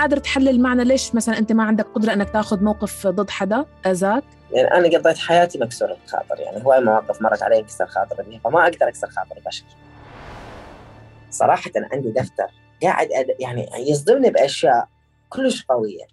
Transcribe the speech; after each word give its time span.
قادر 0.00 0.16
تحلل 0.16 0.60
معنا 0.60 0.82
ليش 0.82 1.14
مثلا 1.14 1.38
أنت 1.38 1.52
ما 1.52 1.64
عندك 1.64 1.86
قدرة 1.94 2.12
إنك 2.12 2.30
تأخذ 2.30 2.64
موقف 2.64 3.06
ضد 3.06 3.30
حدا؟ 3.30 3.66
اذاك 3.86 4.24
يعني 4.52 4.68
أنا 4.68 4.98
قضيت 4.98 5.18
حياتي 5.18 5.58
مكسور 5.58 5.88
الخاطر 6.04 6.40
يعني 6.40 6.64
هواي 6.64 6.80
مواقف 6.80 7.22
مرت 7.22 7.42
علي 7.42 7.58
انكسر 7.58 7.86
خاطر 7.86 8.22
بها 8.22 8.40
فما 8.44 8.62
أقدر 8.62 8.88
أكسر 8.88 9.06
خاطر 9.06 9.36
البشر 9.36 9.64
صراحة 11.30 11.70
عندي 11.92 12.10
دفتر 12.10 12.46
قاعد 12.82 13.08
يعني 13.40 13.68
يصدمني 13.78 14.30
بأشياء 14.30 14.88
كلش 15.28 15.64
قوية. 15.64 16.04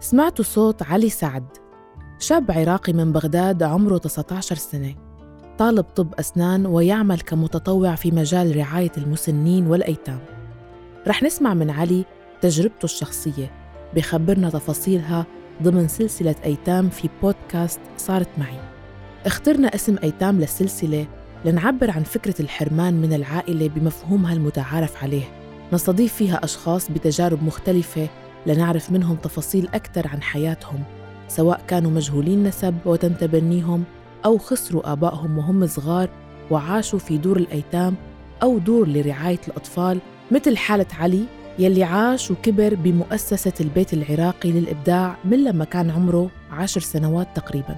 سمعتوا 0.00 0.44
صوت 0.44 0.82
علي 0.82 1.10
سعد 1.10 1.46
شاب 2.18 2.50
عراقي 2.50 2.92
من 2.92 3.12
بغداد 3.12 3.62
عمره 3.62 3.98
19 3.98 4.56
سنة 4.56 4.94
طالب 5.58 5.84
طب 5.84 6.14
أسنان 6.14 6.66
ويعمل 6.66 7.20
كمتطوع 7.20 7.94
في 7.94 8.10
مجال 8.10 8.56
رعاية 8.56 8.92
المسنين 8.98 9.66
والأيتام. 9.66 10.20
رح 11.06 11.22
نسمع 11.22 11.54
من 11.54 11.70
علي 11.70 12.04
تجربته 12.42 12.84
الشخصية 12.84 13.50
بخبرنا 13.96 14.50
تفاصيلها 14.50 15.26
ضمن 15.62 15.88
سلسلة 15.88 16.34
أيتام 16.44 16.88
في 16.88 17.08
بودكاست 17.22 17.80
صارت 17.96 18.28
معي. 18.38 18.58
اخترنا 19.26 19.74
اسم 19.74 19.96
أيتام 20.02 20.40
للسلسلة 20.40 21.06
لنعبر 21.44 21.90
عن 21.90 22.02
فكرة 22.02 22.34
الحرمان 22.40 22.94
من 22.94 23.12
العائلة 23.12 23.68
بمفهومها 23.68 24.32
المتعارف 24.32 25.02
عليه. 25.02 25.24
نستضيف 25.72 26.14
فيها 26.14 26.44
أشخاص 26.44 26.90
بتجارب 26.90 27.44
مختلفة 27.44 28.08
لنعرف 28.46 28.90
منهم 28.90 29.16
تفاصيل 29.16 29.68
أكثر 29.74 30.08
عن 30.08 30.22
حياتهم 30.22 30.82
سواء 31.28 31.60
كانوا 31.68 31.90
مجهولين 31.90 32.42
نسب 32.42 32.74
وتم 32.84 33.12
تبنيهم 33.12 33.84
أو 34.24 34.38
خسروا 34.38 34.92
آبائهم 34.92 35.38
وهم 35.38 35.66
صغار 35.66 36.08
وعاشوا 36.50 36.98
في 36.98 37.18
دور 37.18 37.36
الأيتام 37.36 37.94
أو 38.42 38.58
دور 38.58 38.88
لرعاية 38.88 39.40
الأطفال 39.48 39.98
مثل 40.30 40.56
حالة 40.56 40.86
علي 40.98 41.24
يلي 41.58 41.84
عاش 41.84 42.30
وكبر 42.30 42.74
بمؤسسة 42.74 43.52
البيت 43.60 43.92
العراقي 43.92 44.52
للإبداع 44.52 45.16
من 45.24 45.44
لما 45.44 45.64
كان 45.64 45.90
عمره 45.90 46.30
عشر 46.50 46.80
سنوات 46.80 47.28
تقريباً. 47.34 47.76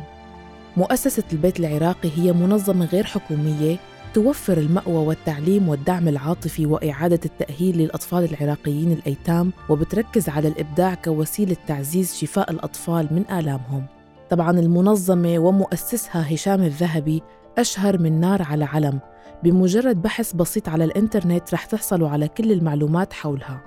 مؤسسة 0.76 1.22
البيت 1.32 1.60
العراقي 1.60 2.10
هي 2.16 2.32
منظمة 2.32 2.84
غير 2.84 3.04
حكومية 3.04 3.76
توفر 4.14 4.58
المأوى 4.58 5.06
والتعليم 5.06 5.68
والدعم 5.68 6.08
العاطفي 6.08 6.66
وإعادة 6.66 7.20
التأهيل 7.24 7.78
للأطفال 7.78 8.24
العراقيين 8.24 8.92
الأيتام 8.92 9.52
وبتركز 9.68 10.28
على 10.28 10.48
الإبداع 10.48 10.94
كوسيلة 10.94 11.56
تعزيز 11.66 12.14
شفاء 12.14 12.50
الأطفال 12.50 13.08
من 13.10 13.38
آلامهم. 13.38 13.86
طبعا 14.30 14.50
المنظمة 14.50 15.38
ومؤسسها 15.38 16.34
هشام 16.34 16.62
الذهبي 16.62 17.22
أشهر 17.58 17.98
من 17.98 18.20
نار 18.20 18.42
على 18.42 18.64
علم 18.64 19.00
بمجرد 19.44 20.02
بحث 20.02 20.32
بسيط 20.32 20.68
على 20.68 20.84
الإنترنت 20.84 21.54
رح 21.54 21.64
تحصلوا 21.66 22.08
على 22.08 22.28
كل 22.28 22.52
المعلومات 22.52 23.12
حولها. 23.12 23.60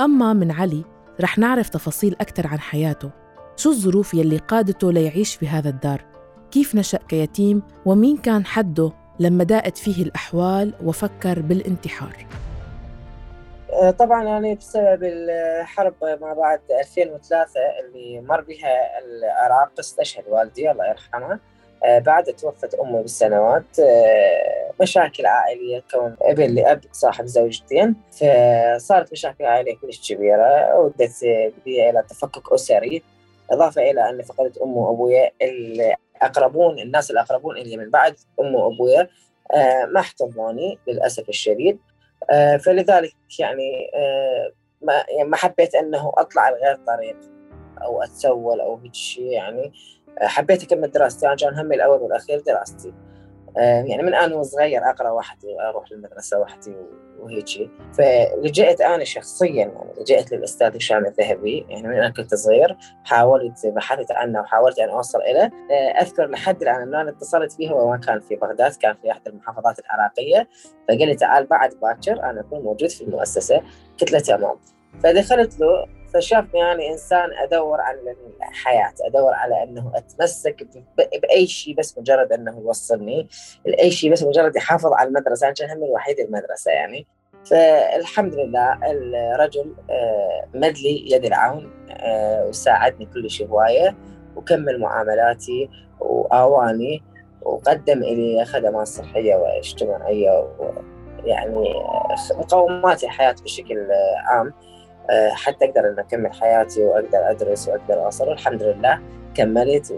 أما 0.00 0.32
من 0.32 0.50
علي 0.50 0.84
رح 1.20 1.38
نعرف 1.38 1.68
تفاصيل 1.68 2.16
أكثر 2.20 2.46
عن 2.46 2.60
حياته. 2.60 3.10
شو 3.56 3.70
الظروف 3.70 4.14
يلي 4.14 4.36
قادته 4.38 4.92
ليعيش 4.92 5.36
في 5.36 5.48
هذا 5.48 5.68
الدار؟ 5.68 6.04
كيف 6.50 6.74
نشأ 6.74 6.98
كيتيم؟ 7.08 7.62
ومين 7.86 8.16
كان 8.16 8.46
حده 8.46 8.92
لما 9.20 9.44
داءت 9.44 9.78
فيه 9.78 10.02
الأحوال؟ 10.02 10.74
وفكر 10.84 11.40
بالانتحار. 11.40 12.26
آه، 13.72 13.90
طبعا 13.90 14.24
يعني 14.24 14.54
بسبب 14.54 15.02
الحرب 15.02 15.94
ما 16.02 16.34
بعد 16.34 16.60
2003 16.80 17.60
اللي 17.84 18.20
مر 18.20 18.40
بها 18.40 18.98
العراق 18.98 19.70
استشهد 19.78 20.24
والدي 20.28 20.70
الله 20.70 20.88
يرحمه 20.88 21.38
بعد 21.84 22.24
توفت 22.24 22.74
أمي 22.74 23.02
بالسنوات 23.02 23.78
آه، 23.80 24.72
مشاكل 24.80 25.26
عائلية 25.26 25.82
كون 25.90 26.16
ابن 26.22 26.54
لأب 26.54 26.80
صاحب 26.92 27.26
زوجتين 27.26 27.96
فصارت 28.10 29.12
مشاكل 29.12 29.44
عائلية 29.44 29.76
كلش 29.76 30.12
كبيرة 30.12 30.78
ودت 30.78 31.24
بي 31.64 31.90
إلى 31.90 32.04
تفكك 32.08 32.52
أسري 32.52 33.02
إضافة 33.50 33.90
إلى 33.90 34.10
أني 34.10 34.22
فقدت 34.22 34.58
أمي 34.58 34.74
وأبويا 34.74 35.30
الأقربون 35.42 36.78
الناس 36.78 37.10
الأقربون 37.10 37.56
إلي 37.56 37.76
من 37.76 37.90
بعد 37.90 38.16
أمي 38.40 38.56
وأبويا 38.56 39.08
آه، 39.54 39.84
ما 39.84 40.00
احتضنوني 40.00 40.78
للأسف 40.86 41.28
الشديد. 41.28 41.78
فلذلك 42.64 43.14
يعني 43.38 43.90
ما 44.82 45.04
يعني 45.08 45.28
ما 45.28 45.36
حبيت 45.36 45.74
أنه 45.74 46.12
أطلع 46.18 46.50
لغير 46.50 46.76
طريق 46.86 47.16
أو 47.82 48.02
أتسول 48.02 48.60
أو 48.60 48.76
هيك 48.76 48.94
شيء 48.94 49.24
يعني. 49.24 49.72
حبيت 50.20 50.62
أكمل 50.62 50.90
دراستي 50.90 51.26
أنا 51.26 51.36
كان 51.36 51.58
همي 51.58 51.74
الأول 51.74 52.00
والأخير 52.00 52.40
دراستي. 52.40 52.92
آه، 53.56 53.82
يعني 53.82 54.02
من 54.02 54.14
أنا 54.14 54.36
وصغير 54.36 54.90
أقرأ 54.90 55.10
وحدي 55.10 55.60
أروح 55.60 55.92
للمدرسه 55.92 56.38
وحدي 56.38 56.74
وهيك 57.20 57.70
فلجأت 57.92 58.80
أنا 58.80 59.04
شخصيا 59.04 59.48
يعني 59.48 59.92
لجأت 60.00 60.32
للأستاذ 60.32 60.76
هشام 60.76 61.06
الذهبي 61.06 61.66
يعني 61.68 61.88
من 61.88 61.94
أنا 61.94 62.10
كنت 62.10 62.34
صغير 62.34 62.76
حاولت 63.04 63.66
بحثت 63.66 64.12
عنه 64.12 64.40
وحاولت 64.40 64.78
ان 64.78 64.88
أوصل 64.88 65.18
اليه 65.18 65.50
آه، 65.70 66.02
أذكر 66.02 66.26
لحد 66.26 66.62
الآن 66.62 66.82
إنه 66.82 67.00
أنا 67.00 67.10
اتصلت 67.10 67.52
فيه 67.52 67.70
هو 67.70 67.98
كان 67.98 68.20
في 68.20 68.36
بغداد 68.36 68.72
كان 68.72 68.94
في 69.02 69.10
أحد 69.10 69.28
المحافظات 69.28 69.78
العراقية. 69.78 70.48
فقال 70.88 71.08
لي 71.08 71.14
تعال 71.14 71.46
بعد 71.46 71.74
باكر 71.82 72.22
أنا 72.22 72.40
أكون 72.40 72.60
موجود 72.60 72.90
في 72.90 73.04
المؤسسة. 73.04 73.62
قلت 74.00 74.12
له 74.12 74.18
تمام. 74.18 74.56
فدخلت 75.02 75.60
له 75.60 75.97
فشافني 76.14 76.60
يعني 76.60 76.92
إنسان 76.92 77.32
أدور 77.42 77.80
على 77.80 78.16
الحياة 78.48 78.92
أدور 79.00 79.32
على 79.34 79.62
إنه 79.62 79.92
أتمسك 79.94 80.66
بأي 81.22 81.46
شيء 81.46 81.74
بس 81.74 81.98
مجرد 81.98 82.32
إنه 82.32 82.58
يوصلني 82.58 83.28
لأي 83.66 83.90
شيء 83.90 84.12
بس 84.12 84.22
مجرد 84.22 84.56
يحافظ 84.56 84.92
على 84.92 85.08
المدرسة 85.08 85.46
أنا 85.46 85.54
كان 85.54 85.70
همي 85.70 85.86
الوحيد 85.86 86.20
المدرسة 86.20 86.70
يعني. 86.70 87.06
فالحمد 87.44 88.34
لله 88.34 88.78
الرجل 88.84 89.74
آه، 89.90 90.48
مد 90.54 90.78
لي 90.78 91.12
يد 91.12 91.24
العون 91.24 91.70
آه، 91.90 92.46
وساعدني 92.46 93.06
كل 93.06 93.30
شيء 93.30 93.46
هواية 93.46 93.96
وكمل 94.36 94.80
معاملاتي 94.80 95.70
وآواني 96.00 97.02
وقدم 97.42 98.00
لي 98.00 98.44
خدمات 98.44 98.86
صحية 98.86 99.34
واجتماعية 99.34 100.48
ويعني 100.58 101.74
مقومات 102.30 103.04
الحياة 103.04 103.34
بشكل 103.44 103.86
عام. 104.24 104.54
حتى 105.30 105.64
أقدر 105.64 105.80
ان 105.80 105.98
أكمل 105.98 106.32
حياتي 106.32 106.84
وأقدر 106.84 107.30
أدرس 107.30 107.68
وأقدر 107.68 108.04
أوصل. 108.04 108.28
والحمد 108.28 108.62
لله 108.62 109.00
كملت 109.34 109.94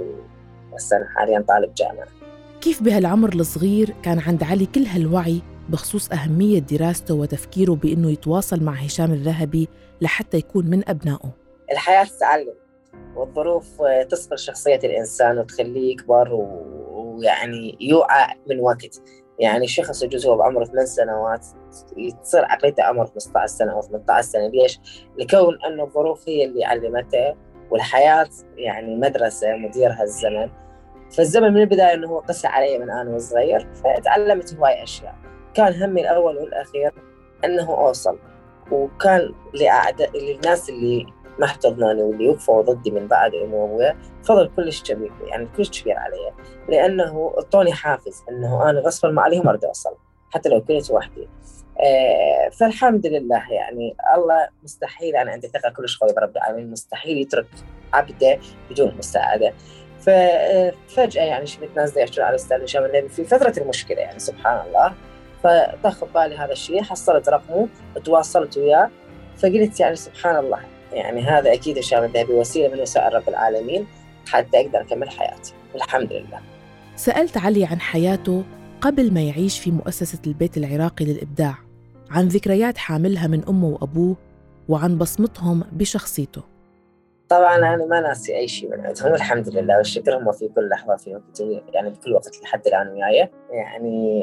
وهسه 0.73 0.97
أنا 0.97 1.09
حاليا 1.17 1.45
طالب 1.49 1.75
جامعة. 1.75 2.07
كيف 2.61 2.83
بهالعمر 2.83 3.33
الصغير 3.33 3.95
كان 4.03 4.19
عند 4.19 4.43
علي 4.43 4.67
كل 4.67 4.83
هالوعي 4.83 5.43
بخصوص 5.69 6.13
أهمية 6.13 6.59
دراسته 6.59 7.15
وتفكيره 7.15 7.73
بأنه 7.73 8.11
يتواصل 8.11 8.63
مع 8.63 8.73
هشام 8.73 9.13
الذهبي 9.13 9.69
لحتى 10.01 10.37
يكون 10.37 10.67
من 10.67 10.89
أبنائه؟ 10.89 11.31
الحياة 11.73 12.07
تعلم 12.21 12.55
والظروف 13.17 13.83
تصفر 14.11 14.37
شخصية 14.37 14.81
الإنسان 14.85 15.39
وتخليه 15.39 15.93
يكبر 15.93 16.29
ويعني 16.91 17.77
يوعى 17.81 18.35
من 18.51 18.61
وقت. 18.61 19.03
يعني 19.41 19.67
شخص 19.67 20.03
يجوز 20.03 20.27
هو 20.27 20.37
بعمره 20.37 20.65
ثمان 20.65 20.87
سنوات 20.87 21.47
تصير 22.23 22.45
عقليته 22.45 22.83
عمره 22.83 23.05
15 23.05 23.47
سنة 23.47 23.73
أو 23.73 23.81
18 23.81 24.29
سنة. 24.29 24.49
ليش؟ 24.49 24.81
لكون 25.19 25.59
انه 25.67 25.85
الظروف 25.85 26.29
هي 26.29 26.45
اللي 26.45 26.65
علمته 26.65 27.35
والحياة 27.71 28.29
يعني 28.57 28.97
مدرسة 28.97 29.57
مديرها 29.57 30.03
الزمن. 30.03 30.51
فالزمن 31.17 31.53
من 31.53 31.61
البداية 31.61 31.95
إنه 31.95 32.09
هو 32.09 32.19
قسى 32.19 32.47
علي 32.47 32.79
من 32.79 32.91
أنا 32.91 33.15
وصغير 33.15 33.69
فتعلمت 33.75 34.55
هواي 34.55 34.83
أشياء. 34.83 35.15
كان 35.55 35.83
همي 35.83 36.01
الأول 36.01 36.37
والأخير 36.37 36.93
إنه 37.45 37.71
أوصل 37.71 38.19
وكان 38.73 39.35
لاعداء 39.55 40.19
للناس 40.19 40.71
اللي 40.71 41.07
ما 41.41 41.47
احتضنوني 41.47 42.03
واللي 42.03 42.29
وقفوا 42.29 42.63
ضدي 42.63 42.91
من 42.91 43.09
بعد 43.09 43.35
وابويا 43.35 43.97
فضل 44.25 44.51
كلش 44.57 44.83
كبير 44.83 45.13
يعني 45.27 45.49
كلش 45.57 45.83
كبير 45.83 45.97
علي. 45.99 46.33
لأنه 46.69 47.35
أعطوني 47.37 47.73
حافز 47.73 48.25
إنه 48.31 48.71
أنا 48.71 48.81
غصبا 48.81 49.11
ما 49.11 49.23
عليهم 49.23 49.49
أريد 49.49 49.65
أوصل 49.65 49.97
حتى 50.31 50.49
لو 50.49 50.61
كنت 50.61 50.91
وحدي. 50.91 51.29
آه 51.81 52.49
فالحمد 52.49 53.07
لله 53.07 53.53
يعني 53.53 53.97
الله 54.15 54.49
مستحيل 54.63 55.17
أنا 55.17 55.31
عندي 55.31 55.49
ثقة 55.49 55.71
كلش 55.71 55.99
قوية 55.99 56.15
برب 56.15 56.37
العالمين 56.37 56.71
مستحيل 56.71 57.19
يترك 57.19 57.47
عبده 57.93 58.39
بدون 58.71 58.95
مساعدة. 58.99 59.53
ففجاه 59.99 61.25
يعني 61.25 61.47
شفت 61.47 61.69
ناس 61.77 61.97
يحكون 61.97 62.25
على 62.25 62.35
أستاذ 62.35 62.63
هشام 62.63 62.85
النبي 62.85 63.09
في 63.09 63.25
فترة 63.25 63.63
المشكلة 63.63 63.99
يعني 63.99 64.19
سبحان 64.19 64.67
الله. 64.67 64.95
فطخ 65.43 66.05
ببالي 66.05 66.37
هذا 66.37 66.53
الشيء 66.53 66.83
حصلت 66.83 67.29
رقمه 67.29 67.69
تواصلت 68.05 68.59
وياه 68.59 68.91
فقلت 69.37 69.81
يعني 69.81 69.97
سبحان 69.97 70.37
الله 70.37 70.61
يعني 70.93 71.21
هذا 71.21 71.53
أكيد 71.53 71.79
هشام 71.79 72.05
الذهبي 72.05 72.33
وسيله 72.33 72.75
من 72.75 72.81
وسائل 72.81 73.15
رب 73.15 73.29
العالمين 73.29 73.87
حتى 74.29 74.61
أقدر 74.61 74.81
أكمل 74.81 75.11
حياتي 75.11 75.55
والحمد 75.75 76.13
لله. 76.13 76.41
سألت 76.97 77.37
علي 77.37 77.65
عن 77.65 77.81
حياته 77.81 78.45
قبل 78.81 79.15
ما 79.15 79.23
يعيش 79.23 79.59
في 79.59 79.71
مؤسسة 79.71 80.19
البيت 80.27 80.57
العراقي 80.57 81.05
للإبداع، 81.05 81.55
عن 82.11 82.29
ذكريات 82.29 82.79
حاملها 82.79 83.27
من 83.27 83.45
أمه 83.49 83.69
وأبوه 83.69 84.17
وعن 84.69 84.99
بصمتهم 84.99 85.65
بشخصيته. 85.73 86.43
طبعا 87.29 87.57
أنا 87.57 87.87
ما 87.87 88.01
ناسي 88.01 88.37
أي 88.37 88.49
شيء 88.49 88.71
من 88.71 88.87
عندهم 88.87 89.15
الحمد 89.15 89.49
لله 89.49 89.77
والشكر 89.77 90.19
هم 90.19 90.33
في 90.33 90.49
كل 90.49 90.69
لحظة 90.69 90.97
في 90.97 91.15
وقت 91.15 91.41
يعني 91.75 91.91
بكل 91.91 92.13
وقت 92.13 92.43
لحد 92.43 92.67
الآن 92.67 92.89
وياي 92.89 93.29
يعني 93.51 94.23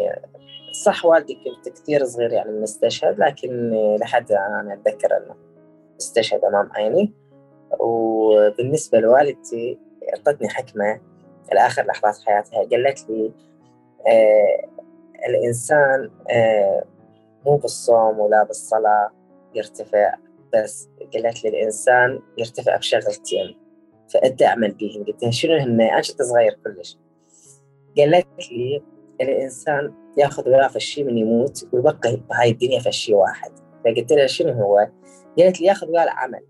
صح 0.84 1.06
والدي 1.06 1.34
كنت 1.34 1.80
كثير 1.80 2.06
صغير 2.06 2.32
يعني 2.32 2.52
من 2.52 2.64
استشهد 2.64 3.20
لكن 3.20 3.72
لحد 4.02 4.32
الآن 4.32 4.54
أنا 4.54 4.74
أتذكر 4.74 5.18
أنه 5.18 5.36
استشهد 6.00 6.46
أمام 6.46 6.70
عيني. 6.74 7.14
وبالنسبة 7.80 9.00
لوالدتي 9.00 9.80
أعطتني 10.14 10.50
حكمة 10.50 11.02
لآخر 11.54 11.86
لحظات 11.86 12.18
حياتها. 12.26 12.60
قالت 12.72 13.10
لي 13.10 13.32
آه 14.08 14.68
الإنسان 15.30 16.12
آه 16.32 16.84
مو 17.46 17.58
بالصوم 17.58 18.20
ولا 18.20 18.44
بالصلاة 18.44 19.12
يرتفع 19.56 20.14
بس 20.54 20.90
قالت 21.14 21.44
لي 21.44 21.50
الإنسان 21.50 22.20
يرتفع 22.38 22.78
بشغلتين 22.78 23.58
فأنت 24.14 24.44
أعمل 24.44 24.72
بيهم 24.72 25.04
قلت 25.04 25.24
لها 25.24 25.32
شنو 25.32 25.54
هن؟ 25.58 25.82
أنا 25.82 26.02
كنت 26.02 26.22
صغير 26.22 26.60
كلش. 26.64 26.98
قالت 27.98 28.28
لي 28.52 28.84
الإنسان 29.22 29.94
ياخذ 30.18 30.50
وياه 30.50 30.68
فشي 30.68 31.04
من 31.04 31.18
يموت 31.18 31.68
ويبقى 31.74 32.18
بهاي 32.30 32.52
الدنيا 32.52 32.80
فشي 32.80 33.14
واحد. 33.14 33.52
فقلت 33.96 34.12
لها 34.12 34.28
شنو 34.28 34.54
هو؟ 34.54 34.88
قالت 35.40 35.62
لي 35.62 35.68
ياخذ 35.68 35.88
وياه 35.88 36.04
العمل 36.04 36.42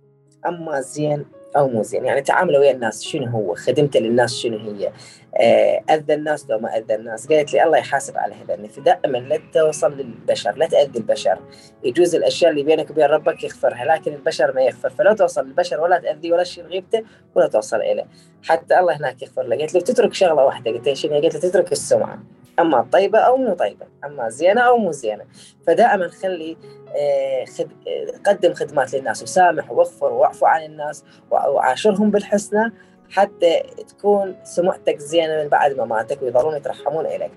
أما 0.48 0.82
زين 0.82 1.26
أو 1.58 1.68
مو 1.68 1.84
زين 1.84 2.06
يعني 2.06 2.22
تعامله 2.22 2.60
ويا 2.60 2.72
الناس 2.72 3.04
شنو 3.04 3.26
هو؟ 3.26 3.56
خدمته 3.56 4.00
للناس 4.00 4.34
شنو 4.34 4.58
هي؟ 4.58 4.92
آه، 5.40 5.84
أذى 5.90 6.14
الناس 6.14 6.50
لو 6.50 6.60
ما 6.60 6.78
أذى 6.78 6.96
الناس. 6.96 7.28
قالت 7.28 7.54
لي 7.54 7.64
الله 7.64 7.78
يحاسب 7.78 8.18
على 8.18 8.36
هذا 8.36 8.68
فدائما 8.68 9.18
لا 9.18 9.40
توصل 9.54 9.98
للبشر 9.98 10.56
لا 10.56 10.68
تأذي 10.68 11.00
البشر. 11.00 11.40
يجوز 11.84 12.16
الأشياء 12.16 12.52
اللي 12.52 12.64
بينك 12.64 12.90
وبين 12.90 13.06
ربك 13.06 13.44
يغفرها 13.44 13.86
لكن 13.86 14.14
البشر 14.14 14.54
ما 14.54 14.62
يغفر 14.62 14.90
فلا 14.90 15.14
توصل 15.14 15.46
للبشر 15.46 15.82
ولا 15.82 16.00
تأذي 16.00 16.32
ولا 16.32 16.44
شيء 16.44 16.64
غيبته 16.64 17.04
ولا 17.36 17.48
توصل 17.48 17.78
إليه. 17.78 18.08
حتى 18.44 18.80
الله 18.80 18.98
هناك 18.98 19.22
يغفر 19.22 19.42
له 19.42 19.58
قالت 19.58 19.74
لي 19.74 19.82
تترك 19.82 20.14
شغلة 20.14 20.46
واحدة. 20.46 20.72
قلت 20.72 20.86
لها 20.86 20.96
شنو 20.96 21.14
قالت 21.14 21.34
لي 21.34 21.40
تترك 21.40 21.72
السمعة. 21.72 22.24
أما 22.60 22.88
طيبة 22.92 23.20
أو 23.20 23.38
مو 23.38 23.54
طيبة. 23.54 23.86
أما 24.06 24.30
زينة 24.30 24.62
أو 24.62 24.78
مو 24.78 24.92
زينة. 24.92 25.26
فدائما 25.68 26.08
خلي 26.08 26.58
قدم 28.26 28.54
خدمات 28.54 28.94
للناس 28.94 29.24
وسامح 29.24 29.72
واغفر 29.72 30.14
واعفو 30.14 30.46
عن 30.46 30.64
الناس 30.64 31.04
وعاشرهم 31.32 32.12
بالحسنى 32.12 32.74
حتى 33.10 33.64
تكون 33.88 34.36
سمعتك 34.44 34.98
زينة 34.98 35.44
من 35.44 35.50
بعد 35.50 35.80
مماتك 35.80 36.22
ويظلون 36.22 36.56
يترحمون 36.56 37.06
إليك 37.06 37.32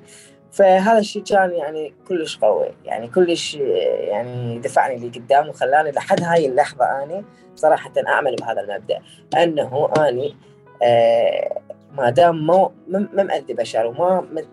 فهذا 0.53 0.99
الشيء 0.99 1.23
كان 1.23 1.53
يعني 1.53 1.95
كلش 2.09 2.39
قوي 2.39 2.69
يعني 2.85 3.09
كلش 3.09 3.55
يعني 3.55 4.59
دفعني 4.59 5.09
لقدام 5.09 5.49
وخلاني 5.49 5.91
لحد 5.91 6.23
هاي 6.23 6.47
اللحظة 6.47 7.03
أني 7.03 7.25
صراحة 7.57 7.93
أعمل 8.09 8.37
بهذا 8.37 8.61
المبدأ 8.61 9.03
أنه 9.37 9.93
أني 9.99 10.37
آه 10.83 11.61
ما 11.93 12.11
دام 12.11 12.47
ما 12.47 12.71
ما 12.89 13.23
مأذي 13.23 13.55
بشر 13.55 13.87
وما. 13.87 14.45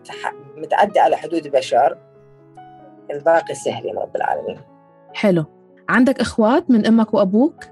متعدي 0.57 0.99
على 0.99 1.15
حدود 1.15 1.47
بشر 1.47 1.97
الباقي 3.11 3.55
سهل 3.55 3.85
يا 3.85 3.99
رب 3.99 4.15
العالمين 4.15 4.59
حلو 5.17 5.45
عندك 5.89 6.19
إخوات 6.19 6.71
من 6.71 6.85
أمك 6.85 7.13
وأبوك؟ 7.13 7.63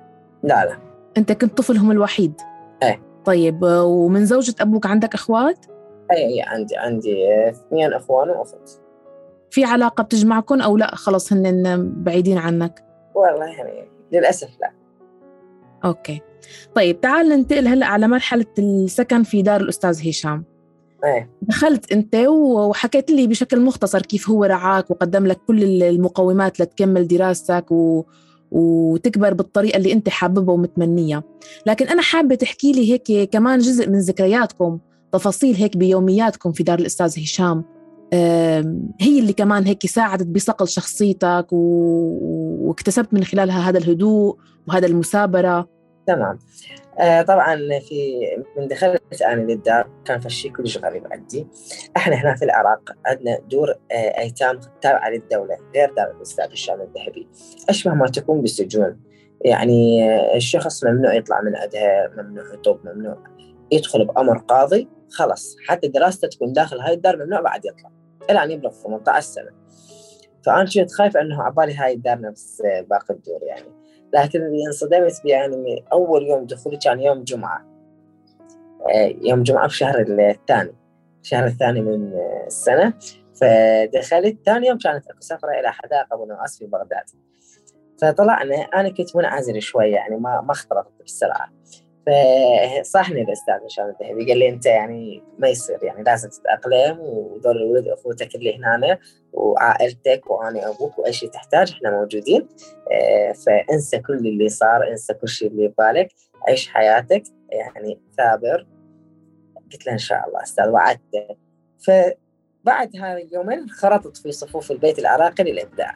لا 0.44 0.66
لا 0.66 0.78
أنت 1.18 1.32
كنت 1.32 1.58
طفلهم 1.58 1.92
الوحيد؟ 1.92 2.34
إيه 2.84 3.02
طيب 3.26 3.60
ومن 3.64 4.26
زوجة 4.26 4.56
أبوك 4.62 4.86
عندك 4.86 5.14
إخوات؟ 5.14 5.66
اي 6.12 6.18
اي 6.18 6.42
عندي 6.42 6.78
عندي 6.78 7.50
اثنين 7.50 7.94
إخوان 7.94 8.30
وأخت 8.30 8.82
في 9.50 9.64
علاقة 9.64 10.04
بتجمعكم 10.04 10.62
أو 10.62 10.78
لا 10.78 10.96
خلص 10.96 11.34
هن 11.34 11.94
بعيدين 12.04 12.38
عنك؟ 12.38 12.86
والله 13.16 13.46
يعني 13.46 13.90
للأسف 14.12 14.50
لا 14.62 14.72
أوكي 15.86 16.22
طيب 16.76 17.02
تعال 17.02 17.30
ننتقل 17.30 17.68
هلأ 17.68 17.86
على 17.86 18.08
مرحلة 18.08 18.46
السكن 18.60 19.24
في 19.24 19.42
دار 19.42 19.62
الأستاذ 19.62 20.10
هشام 20.10 20.44
إيه. 21.04 21.30
دخلت 21.42 21.92
أنت 21.92 22.16
وحكيت 22.16 23.12
لي 23.12 23.28
بشكل 23.28 23.62
مختصر 23.62 24.02
كيف 24.02 24.30
هو 24.30 24.44
رعاك 24.44 24.92
وقدم 24.92 25.26
لك 25.26 25.38
كل 25.48 25.84
المقومات 25.84 26.60
لتكمل 26.60 27.08
دراستك 27.08 27.72
و... 27.72 28.06
وتكبر 28.52 29.34
بالطريقة 29.34 29.78
اللي 29.78 29.94
أنت 29.94 30.10
حاببها 30.10 30.54
ومتمنيها. 30.54 31.24
لكن 31.66 31.88
أنا 31.88 32.02
حابة 32.02 32.36
تحكي 32.36 32.72
لي 32.72 32.92
هيك 32.92 33.30
كمان 33.30 33.60
جزء 33.60 33.90
من 33.90 34.00
ذكرياتكم 34.00 34.80
تفاصيل 35.12 35.56
هيك 35.56 35.78
بيومياتكم 35.78 36.52
في 36.52 36.64
دار 36.64 36.80
الأستاذ 36.80 37.24
هشام. 37.24 37.64
هي 39.02 39.20
اللي 39.20 39.34
كمان 39.34 39.64
هيك 39.64 39.86
ساعدت 39.86 40.28
بصقل 40.28 40.68
شخصيتك 40.68 41.48
و... 41.52 41.58
واكتسبت 42.62 43.14
من 43.14 43.24
خلالها 43.24 43.70
هذا 43.70 43.78
الهدوء 43.78 44.38
وهذا 44.68 44.88
المثابرة. 44.88 45.70
تمام. 46.08 46.40
آه 47.00 47.22
طبعا 47.22 47.80
في 47.80 48.20
من 48.58 48.68
دخلت 48.68 49.22
أنا 49.22 49.42
للدار 49.42 49.90
كان 50.06 50.20
الشيء 50.26 50.52
كلش 50.52 50.78
غريب 50.78 51.08
عندي. 51.12 51.48
إحنا 51.98 52.16
هنا 52.16 52.36
في 52.36 52.46
العراق 52.46 52.92
عندنا 53.06 53.40
دور 53.40 53.70
آه 53.92 54.20
أيتام 54.20 54.60
تابعة 54.82 55.10
للدولة 55.10 55.58
غير 55.76 55.94
دار 55.94 56.12
الأستاذ 56.12 56.54
هشام 56.54 56.82
الذهبي. 56.82 57.28
اشبه 57.70 57.94
ما 57.94 58.08
تكون 58.08 58.42
بالسجون؟ 58.42 59.00
يعني 59.42 60.10
آه 60.12 60.36
الشخص 60.36 60.84
ممنوع 60.84 61.14
يطلع 61.14 61.42
من 61.42 61.56
عندها 61.56 62.12
ممنوع 62.18 62.54
يطب 62.54 62.80
ممنوع 62.86 63.18
يدخل 63.72 64.06
بأمر 64.06 64.38
قاضي 64.38 64.90
خلص 65.10 65.58
حتى 65.68 65.88
دراسته 65.88 66.28
تكون 66.28 66.54
داخل 66.54 66.80
هاي 66.80 66.94
الدار 66.94 67.18
ممنوع 67.18 67.42
بعد 67.42 67.66
يطلع. 67.66 67.92
إلى 68.30 68.44
أن 68.44 68.52
يبلغ 68.52 68.72
18 68.72 69.22
سنه 69.22 69.52
فأنا 70.46 70.66
كنت 70.66 70.92
خايف 70.92 71.18
أنه 71.18 71.44
عبالي 71.44 71.76
هاي 71.76 71.94
الدار 71.94 72.22
نفس 72.22 72.62
آه، 72.66 72.82
باقي 72.82 73.14
الدور 73.14 73.40
يعني. 73.44 73.75
لكن 74.16 74.42
اللي 74.42 74.68
انصدمت 74.68 75.22
به 75.24 75.30
يعني 75.30 75.86
أول 75.94 76.28
يوم 76.28 76.46
دخولي 76.46 76.78
كان 76.78 77.00
يوم 77.00 77.24
جمعة. 77.24 77.66
آه، 78.94 79.14
يوم 79.22 79.44
جمعة 79.44 79.68
في 79.68 79.74
الشهر 79.74 80.00
الثاني 80.00 80.74
الشهر 81.22 81.46
الثاني 81.46 81.82
من 81.82 82.14
السنة. 82.48 82.94
فدخلت 83.42 84.38
ثاني 84.46 84.68
يوم 84.68 84.78
كانت 84.78 85.08
أكو 85.08 85.22
سفرة 85.22 85.60
إلى 85.60 85.72
حدائق 85.72 86.14
أبو 86.14 86.26
نواس 86.26 86.58
في 86.58 86.66
بغداد. 86.66 87.04
فطلعنا 88.02 88.56
أنا 88.56 88.90
كنت 88.90 89.16
منعزل 89.16 89.62
شوية 89.62 89.96
يعني 89.96 90.16
ما 90.16 90.42
ما 90.42 90.52
اختلطت 90.52 90.92
بالسرعة 91.00 91.50
فصحني 92.06 93.22
الاستاذ 93.22 93.56
هشام 93.66 93.86
الذهبي 93.90 94.30
قال 94.30 94.38
لي 94.38 94.50
أنت 94.50 94.66
يعني 94.66 95.24
ما 95.40 95.48
يصير 95.48 95.84
يعني 95.84 96.04
لازم 96.04 96.30
تتأقلم 96.30 97.00
ودول 97.00 97.58
الولد 97.58 97.88
أخوتك 97.88 98.36
اللي 98.36 98.58
هنا 98.58 99.00
وعائلتك 99.34 100.30
وأنا 100.30 100.70
أبوك 100.70 101.00
وأي 101.00 101.14
شيء 101.14 101.30
تحتاج 101.30 101.72
إحنا 101.72 101.92
موجودين. 101.92 102.48
آه، 102.92 103.32
فانسى 103.32 104.00
كل 104.00 104.14
اللي 104.28 104.50
صار 104.50 104.88
انسى 104.92 105.14
كل 105.14 105.28
شيء 105.28 105.48
اللي 105.48 105.68
ببالك 105.68 106.12
عيش 106.48 106.70
حياتك. 106.70 107.24
يعني 107.50 108.00
ثابر. 108.18 108.68
قلت 109.72 109.86
له 109.86 109.94
إن 109.94 109.98
شاء 109.98 110.28
الله 110.28 110.44
أستاذ 110.44 110.70
وعدته. 110.70 111.36
فبعد 111.80 112.96
هذا 112.96 113.18
اليومين 113.18 113.60
انخرطت 113.60 114.18
في 114.18 114.32
صفوف 114.32 114.72
البيت 114.72 115.00
العراقي 115.00 115.44
للإبداع. 115.44 115.96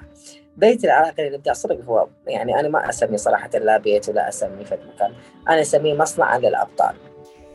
بيت 0.59 0.85
العراقي 0.85 1.29
للابداع 1.29 1.53
صدق 1.53 1.85
هو 1.85 2.07
يعني 2.27 2.59
أنا 2.59 2.67
ما 2.67 2.89
أسمي 2.89 3.17
صراحة 3.17 3.49
لا 3.49 3.77
بيت 3.77 4.09
ولا 4.09 4.29
أسمي 4.29 4.65
في 4.65 4.77
مكان. 4.95 5.13
أنا 5.49 5.61
أسميه 5.61 5.93
مصنع 5.93 6.37
للأبطال. 6.37 6.95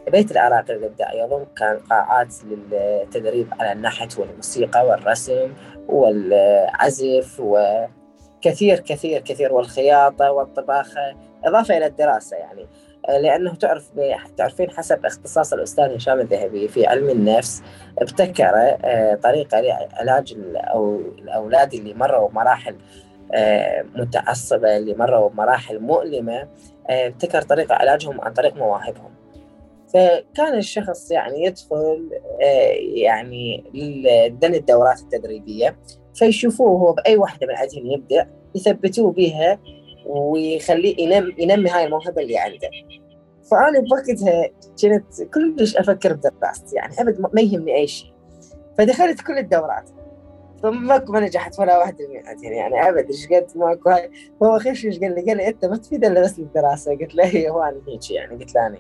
بيت 0.09 0.33
العراقي 0.33 0.75
للابداع 0.75 1.15
يضم 1.15 1.45
كان 1.57 1.79
قاعات 1.79 2.35
للتدريب 2.45 3.49
على 3.61 3.73
النحت 3.73 4.19
والموسيقى 4.19 4.87
والرسم 4.87 5.53
والعزف 5.89 7.41
وكثير 7.41 8.81
كثير 8.81 9.21
كثير 9.21 9.53
والخياطة 9.53 10.33
والطباخة 10.33 11.17
إضافة 11.45 11.77
إلى 11.77 11.87
الدراسة 11.87 12.37
يعني. 12.37 12.67
لأنه 13.09 13.55
تعرف 13.55 13.91
تعرفين 14.37 14.71
حسب 14.71 15.07
اختصاص 15.07 15.53
الأستاذ 15.53 15.97
هشام 15.97 16.21
الذهبي 16.21 16.69
في 16.69 16.87
علم 16.87 17.11
النفس 17.11 17.63
ابتكر 17.99 18.53
آه، 18.85 19.15
طريقة 19.15 19.61
لعلاج 19.61 20.37
أو 20.55 21.01
الأولاد 21.19 21.75
اللي 21.75 21.95
مروا 21.95 22.29
بمراحل 22.29 22.77
آه، 23.35 23.85
متعصبة 23.95 24.77
اللي 24.77 24.95
مروا 24.95 25.29
بمراحل 25.29 25.81
مؤلمة 25.81 26.49
آه، 26.91 27.07
ابتكر 27.07 27.43
طريقة 27.43 27.75
علاجهم 27.75 28.21
عن 28.21 28.33
طريق 28.33 28.57
مواهبهم. 28.57 29.15
فكان 29.95 30.55
الشخص 30.55 31.11
يعني 31.11 31.45
يدخل 31.45 32.11
يعني 32.95 33.65
لدن 33.75 34.55
الدورات 34.55 35.01
التدريبية 35.01 35.77
فيشوفوه 36.15 36.69
هو 36.69 36.93
بأي 36.93 37.17
واحدة 37.17 37.47
من 37.47 37.55
عندهم 37.55 37.87
يبدع 37.87 38.25
يثبتوه 38.55 39.13
بها 39.13 39.59
ويخليه 40.07 41.01
ينمي, 41.01 41.35
ينمي 41.39 41.71
هاي 41.71 41.85
الموهبة 41.85 42.23
اللي 42.23 42.39
عنده. 42.39 42.71
فأنا 43.51 43.81
بوقتها 43.81 44.51
كنت 44.83 45.23
كلش 45.35 45.77
أفكر 45.77 46.13
بدراستي 46.13 46.77
يعني 46.77 46.95
أبد 47.01 47.21
ما 47.21 47.41
يهمني 47.41 47.75
أي 47.77 47.87
شيء. 47.87 48.15
فدخلت 48.79 49.21
كل 49.21 49.39
الدورات. 49.39 49.91
فماكو 50.63 51.13
ما 51.13 51.21
نجحت 51.21 51.61
ولا 51.61 51.79
واحدة 51.79 52.09
من 52.09 52.53
يعني 52.53 52.89
أبد 52.89 53.07
إيش 53.11 53.27
قد 53.27 53.47
ماكو 53.57 53.91
هاي. 53.91 54.11
هو 54.43 54.59
خش 54.59 54.85
إيش 54.85 54.99
قال 54.99 55.15
لي؟ 55.15 55.23
قال 55.23 55.37
لي 55.37 55.49
أنت 55.49 55.65
ما 55.65 55.77
تفيد 55.77 56.05
إلا 56.05 56.21
بس 56.21 56.39
الدراسه 56.39 56.99
قلت 56.99 57.15
له 57.15 57.25
هي 57.25 57.51
هو 57.51 57.63
أنا 57.63 57.81
هيك 57.89 58.11
يعني. 58.11 58.37
قلت 58.37 58.55
له 58.55 58.67
أنا 58.67 58.79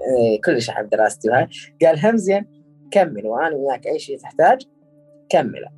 إيه، 0.00 0.40
كلش 0.40 0.70
أحب 0.70 0.88
دراستي 0.88 1.30
وهاي. 1.30 1.48
قال 1.82 2.06
هم 2.06 2.16
زين 2.16 2.46
كمل 2.90 3.26
وأنا 3.26 3.56
وياك 3.56 3.86
أي 3.86 3.98
شيء 3.98 4.18
تحتاج 4.18 4.62
كمله. 5.28 5.68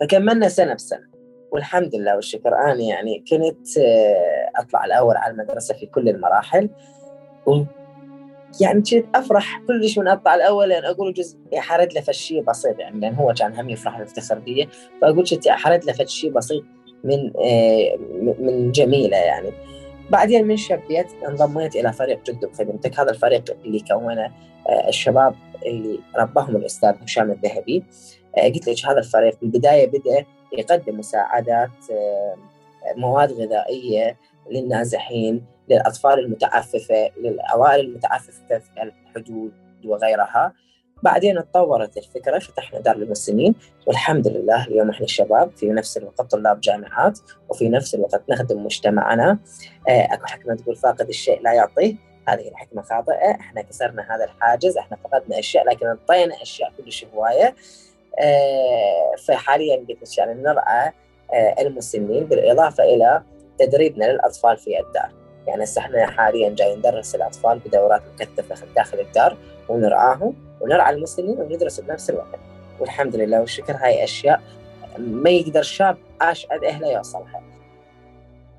فكملنا 0.00 0.48
سنة 0.48 0.74
بسنة. 0.74 1.15
والحمد 1.52 1.94
لله 1.94 2.16
والشكر. 2.16 2.54
أنا 2.54 2.74
يعني 2.74 3.24
كنت 3.30 3.78
آه، 3.78 4.50
أطلع 4.56 4.84
الأول 4.84 5.16
على 5.16 5.32
المدرسة 5.32 5.74
في 5.74 5.86
كل 5.86 6.08
المراحل 6.08 6.70
و 7.46 7.62
يعني 8.60 8.82
كنت 8.82 9.04
أفرح 9.14 9.62
كلش 9.66 9.98
من 9.98 10.08
أطلع 10.08 10.34
الأول 10.34 10.68
لأن 10.68 10.84
أقول 10.84 11.12
جزء 11.12 11.38
حرد 11.56 11.92
له 11.92 12.02
شيء 12.10 12.42
بسيط 12.42 12.78
يعني 12.78 13.00
لأن 13.00 13.14
هو 13.14 13.34
كان 13.38 13.52
هم 13.52 13.70
يفرح 13.70 13.98
ويفتخر 13.98 14.38
بي 14.38 14.68
فأقول 15.02 15.28
كنت 15.30 15.48
حرد 15.48 15.84
له 15.84 16.04
شيء 16.04 16.30
بسيط 16.30 16.64
من 17.04 17.32
آه، 17.44 17.96
من 18.40 18.72
جميله 18.72 19.16
يعني. 19.16 19.50
بعدين 20.10 20.46
من 20.46 20.56
شبيت 20.56 21.06
انضميت 21.28 21.76
إلى 21.76 21.92
فريق 21.92 22.22
جد 22.24 22.44
بخدمتك 22.44 23.00
هذا 23.00 23.10
الفريق 23.10 23.56
اللي 23.64 23.80
كونه 23.80 24.24
آه، 24.68 24.88
الشباب 24.88 25.34
اللي 25.66 25.98
ربهم 26.16 26.56
الأستاذ 26.56 26.94
هشام 27.02 27.30
الذهبي. 27.30 27.84
قلت 28.38 28.68
لك 28.68 28.86
هذا 28.86 28.98
الفريق 28.98 29.38
بالبدايه 29.42 29.86
بدأ 29.86 30.24
يقدم 30.52 30.98
مساعدات 30.98 31.70
مواد 32.96 33.32
غذائية 33.32 34.16
للنازحين 34.50 35.46
للأطفال 35.68 36.18
المتعففة 36.18 37.10
للأوائل 37.20 37.80
المتعففة 37.80 38.58
في 38.58 38.92
الحدود 39.08 39.52
وغيرها. 39.84 40.52
بعدين 41.02 41.36
تطورت 41.36 41.96
الفكرة 41.96 42.38
فتحنا 42.38 42.80
دار 42.80 42.96
للمسنين 42.96 43.54
والحمد 43.86 44.28
لله 44.28 44.64
اليوم 44.66 44.90
إحنا 44.90 45.04
الشباب 45.04 45.50
في 45.56 45.68
نفس 45.68 45.96
الوقت 45.96 46.20
طلاب 46.20 46.60
جامعات 46.60 47.18
وفي 47.48 47.68
نفس 47.68 47.94
الوقت 47.94 48.22
نخدم 48.30 48.64
مجتمعنا. 48.64 49.38
آه، 49.88 50.08
أكو 50.12 50.26
حكمة 50.26 50.54
تقول 50.54 50.76
فاقد 50.76 51.08
الشيء 51.08 51.40
لا 51.42 51.52
يعطيه. 51.52 51.94
هذه 52.28 52.48
الحكمة 52.48 52.82
خاطئة. 52.82 53.30
إحنا 53.30 53.62
كسرنا 53.62 54.16
هذا 54.16 54.24
الحاجز. 54.24 54.76
إحنا 54.76 54.96
فقدنا 54.96 55.38
أشياء 55.38 55.68
لكن 55.68 55.86
أعطينا 55.86 56.42
أشياء 56.42 56.72
كلش 56.76 57.06
هواية. 57.14 57.46
آه، 57.46 57.54
فحاليا 59.28 59.76
قلت 59.88 60.18
يعني 60.18 60.32
آه، 61.34 61.54
المسنين 61.58 62.24
بالإضافة 62.24 62.84
إلى 62.84 63.22
تدريبنا 63.58 64.04
للأطفال 64.04 64.56
في 64.56 64.80
الدار. 64.80 65.10
يعني 65.46 65.64
هسه 65.64 65.80
إحنا 65.80 66.06
حاليا 66.06 66.50
جاي 66.50 66.76
ندرس 66.76 67.14
الأطفال 67.14 67.58
بدورات 67.58 68.02
مكثفة 68.14 68.66
داخل 68.76 69.00
الدار 69.00 69.36
ونرعاهم 69.68 70.34
ونرعى 70.60 70.94
المسنين 70.94 71.40
وندرس 71.40 71.80
بنفس 71.80 72.10
الوقت. 72.10 72.38
والحمد 72.80 73.16
لله 73.16 73.40
والشكر 73.40 73.76
هاي 73.76 74.04
أشياء 74.04 74.40
ما 74.98 75.30
يقدر 75.30 75.62
شاب 75.62 75.96
عاش 76.20 76.46
قد 76.46 76.64
أهله 76.64 76.92
يوصلها. 76.92 77.42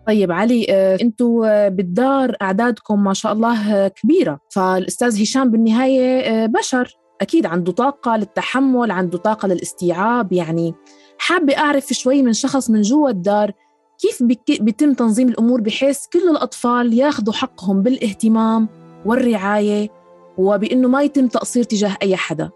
طيب 0.07 0.31
علي 0.31 0.67
آه، 0.69 0.97
أنتم 1.01 1.39
بالدار 1.69 2.35
أعدادكم 2.41 3.03
ما 3.03 3.13
شاء 3.13 3.33
الله 3.33 3.87
كبيرة. 3.87 4.39
فالأستاذ 4.49 5.21
هشام 5.21 5.51
بالنهاية 5.51 6.45
بشر. 6.45 6.97
أكيد 7.21 7.45
عنده 7.45 7.71
طاقة 7.71 8.17
للتحمل 8.17 8.91
عنده 8.91 9.17
طاقة 9.17 9.47
للاستيعاب 9.47 10.33
يعني 10.33 10.73
حابة 11.17 11.57
أعرف 11.57 11.93
شوي 11.93 12.21
من 12.21 12.33
شخص 12.33 12.69
من 12.69 12.81
جوا 12.81 13.09
الدار 13.09 13.51
كيف 13.99 14.23
بيتم 14.61 14.93
تنظيم 14.93 15.29
الأمور 15.29 15.61
بحيث 15.61 16.05
كل 16.13 16.29
الأطفال 16.29 16.93
ياخذوا 16.93 17.33
حقهم 17.33 17.81
بالاهتمام 17.81 18.69
والرعاية 19.05 19.89
وبإنه 20.37 20.87
ما 20.87 21.01
يتم 21.03 21.27
تقصير 21.27 21.63
تجاه 21.63 21.97
أي 22.01 22.15
حدا. 22.15 22.49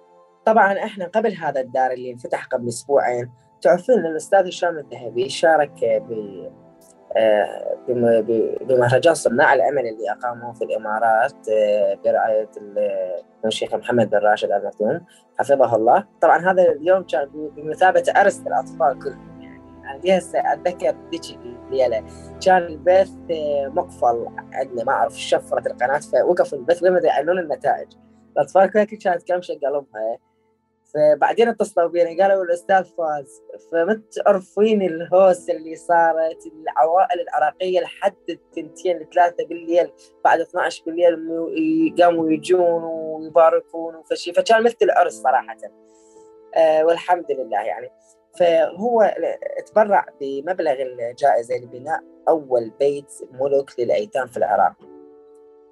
طبعا 0.46 0.74
إحنا 0.74 1.06
قبل 1.06 1.36
هذا 1.36 1.62
الدار 1.62 1.92
اللي 1.92 2.12
انفتح 2.12 2.46
قبل 2.46 2.68
أسبوعين 2.68 3.32
تعرفين 3.62 3.96
الأستاذ 3.96 4.48
هشام 4.48 4.78
الذهبي 4.78 5.30
شارك 5.30 5.84
بمهرجان 8.68 9.14
صناع 9.14 9.54
الامل 9.54 9.88
اللي 9.88 10.12
اقاموه 10.12 10.54
في 10.54 10.64
الإمارات 10.64 11.50
آه، 11.50 11.98
برعاية 12.06 12.50
الشيخ 13.46 13.74
محمد 13.74 14.10
بن 14.10 14.18
راشد 14.18 14.52
ال 14.52 14.66
مكتوم 14.66 15.02
حفظه 15.40 15.76
الله، 15.76 16.06
طبعا 16.22 16.52
هذا 16.52 16.72
اليوم 16.72 17.04
كان 17.04 17.30
بمثابة 17.56 18.04
ارس 18.18 18.42
الاطفال 18.48 19.00
كلهم. 19.00 19.42
يعني 19.84 20.18
هسه 20.18 20.54
أتذكر 20.54 20.96
ذيك 21.12 21.40
الليلة 21.46 22.04
كان 22.46 22.64
البث 22.64 23.12
آه، 23.32 23.68
مقفل 23.68 24.28
عندنا. 24.54 24.84
ما 24.84 24.92
أعرف 24.92 25.20
شفرة 25.20 25.68
القناة 25.68 26.00
فوقف 26.00 26.54
البث 26.54 26.84
لما 26.84 27.00
يعلنون 27.00 27.40
النتائج. 27.40 27.88
الأطفال 28.38 28.72
كلها 28.72 28.84
كانت 28.84 29.24
كامشه 29.24 29.54
قلبها 29.54 30.18
فبعدين 30.94 31.48
اتصلوا 31.48 31.90
بينا 31.90 32.24
قالوا 32.24 32.44
الأستاذ 32.44 32.84
فاز 32.84 33.42
فما 33.72 34.02
تعرفين 34.12 34.82
الهوس 34.82 35.50
اللي 35.50 35.76
صارت 35.76 36.48
العوائل 36.48 37.20
العراقية 37.22 37.80
لحد 37.80 38.16
الثنتين 38.30 39.02
الثلاثه 39.02 39.46
بالليل 39.46 39.92
بعد 40.24 40.40
12 40.40 40.84
بالليل 40.86 41.96
قاموا 42.02 42.32
يجون 42.32 42.84
ويباركون 42.84 43.96
وفشي 43.96 44.34
فكان 44.34 44.64
مثل 44.64 44.78
العرس 44.82 45.14
صراحة. 45.14 45.58
آه 46.56 46.86
والحمد 46.86 47.32
لله 47.32 47.62
يعني. 47.62 47.90
فهو 48.40 49.16
تبرع 49.66 50.06
بمبلغ 50.22 50.76
الجائزة 50.82 51.56
لبناء 51.56 52.00
أول 52.30 52.72
بيت 52.80 53.14
ملك 53.32 53.80
للأيتام 53.80 54.28
في 54.28 54.38
العراق. 54.38 54.74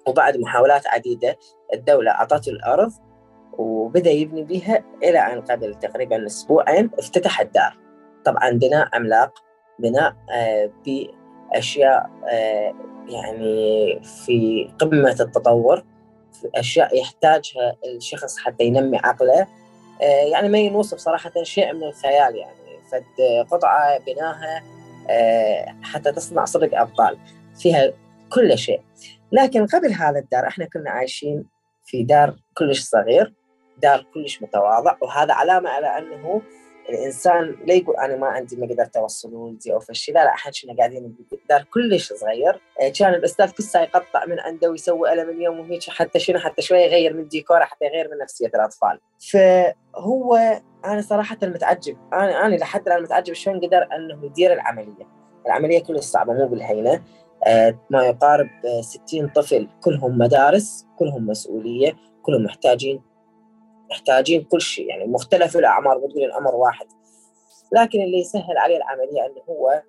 وبعد 0.08 0.36
محاولات 0.36 0.86
عديدة 0.86 1.36
الدولة 1.74 2.10
أعطته 2.10 2.50
الأرض 2.50 2.92
وبدأ 3.60 4.10
يبني 4.10 4.44
بها 4.44 4.84
إلى 5.02 5.18
أن 5.18 5.40
قبل 5.40 5.74
تقريبا 5.74 6.26
أسبوعين 6.26 6.90
افتتح 6.98 7.40
الدار. 7.40 7.78
طبعا 8.24 8.50
بناء 8.50 8.88
عملاق 8.92 9.38
بناء 9.78 10.14
آه، 10.34 10.70
بأشياء 10.86 12.10
آه، 12.32 12.74
يعني 13.08 14.00
في 14.02 14.70
قمة 14.78 15.16
التطور 15.20 15.84
في 16.32 16.50
أشياء 16.54 17.00
يحتاجها 17.00 17.76
الشخص 17.96 18.38
حتى 18.38 18.64
ينمي 18.64 18.98
عقله. 18.98 19.46
آه، 20.02 20.24
يعني 20.32 20.48
ما 20.48 20.58
ينوصف 20.58 20.98
صراحة 20.98 21.32
شيء 21.42 21.72
من 21.72 21.84
الخيال 21.84 22.36
يعني 22.36 22.80
فد 22.92 23.04
قطعة 23.50 23.98
بناها 23.98 24.62
حتى 25.82 26.12
تصنع 26.12 26.44
صدق 26.44 26.80
أبطال 26.80 27.18
فيها 27.58 27.92
كل 28.32 28.58
شيء. 28.58 28.80
لكن 29.32 29.66
قبل 29.66 29.92
هذا 29.92 30.18
الدار 30.18 30.46
إحنا 30.46 30.64
كنا 30.64 30.90
عايشين 30.90 31.44
في 31.84 32.02
دار 32.02 32.36
كلش 32.54 32.80
صغير. 32.80 33.34
دار 33.82 34.06
كلش 34.14 34.42
متواضع 34.42 34.96
وهذا 35.02 35.34
علامة 35.34 35.70
على 35.70 35.98
أنه 35.98 36.42
الإنسان 36.90 37.56
لا 37.66 37.74
يقول 37.74 37.96
أنا 37.96 38.16
ما 38.16 38.26
عندي 38.26 38.56
ما 38.56 38.66
قدرت 38.66 38.96
اوصل 38.96 39.34
ولدي 39.34 39.72
أو 39.72 39.80
فشي 39.80 40.12
لا 40.12 40.24
لا 40.24 40.30
إحنا 40.30 40.52
كنا 40.62 40.76
قاعدين 40.76 41.16
بدار 41.44 41.62
كلش 41.62 42.12
صغير. 42.12 42.60
آه، 42.80 42.88
كان 42.98 43.14
الأستاذ 43.14 43.50
كل 43.50 43.64
يقطع 43.74 44.24
من 44.26 44.40
عنده 44.40 44.70
ويسوي 44.70 45.14
له 45.14 45.24
من 45.24 45.42
يوم 45.42 45.60
وهيك 45.60 45.90
حتى 45.90 46.18
شنو 46.18 46.38
حتى 46.38 46.62
شوية 46.62 46.80
يغير 46.80 47.14
من 47.14 47.28
ديكوره 47.28 47.64
حتى 47.64 47.84
يغير 47.84 48.08
من 48.10 48.18
نفسية 48.18 48.46
الأطفال. 48.46 49.00
فهو 49.32 50.60
أنا 50.84 51.00
صراحة 51.00 51.38
متعجب 51.42 51.96
أنا 52.12 52.46
أنا 52.46 52.56
لحد 52.56 52.88
الآن 52.88 53.02
متعجب 53.02 53.32
شلون 53.32 53.60
قدر 53.60 53.88
أنه 53.96 54.24
يدير 54.24 54.52
العملية. 54.52 55.08
العملية 55.46 55.82
كلش 55.82 56.04
صعبة 56.04 56.32
مو 56.32 56.46
بالهينة. 56.46 57.02
آه، 57.46 57.78
ما 57.90 58.06
يقارب 58.06 58.48
60 58.80 59.28
طفل 59.28 59.68
كلهم 59.80 60.18
مدارس 60.18 60.86
كلهم 60.98 61.26
مسؤولية 61.26 61.96
كلهم 62.22 62.42
محتاجين 62.44 63.09
محتاجين 63.90 64.44
كل 64.44 64.60
شيء 64.60 64.88
يعني 64.88 65.06
مختلف 65.06 65.56
الأعمار 65.56 65.98
بتقول 65.98 66.24
الأمر 66.24 66.54
واحد. 66.54 66.86
لكن 67.72 68.02
اللي 68.02 68.18
يسهل 68.18 68.58
عليه 68.58 68.76
العملية 68.76 69.26
إنه 69.26 69.42
هو 69.48 69.82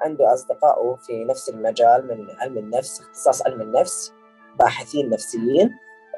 عنده 0.00 0.34
أصدقائه 0.34 0.96
في 1.06 1.24
نفس 1.24 1.48
المجال 1.48 2.06
من 2.06 2.30
علم 2.40 2.58
النفس 2.58 3.00
اختصاص 3.00 3.46
علم 3.46 3.60
النفس 3.60 4.12
باحثين 4.58 5.10
نفسيين 5.10 5.70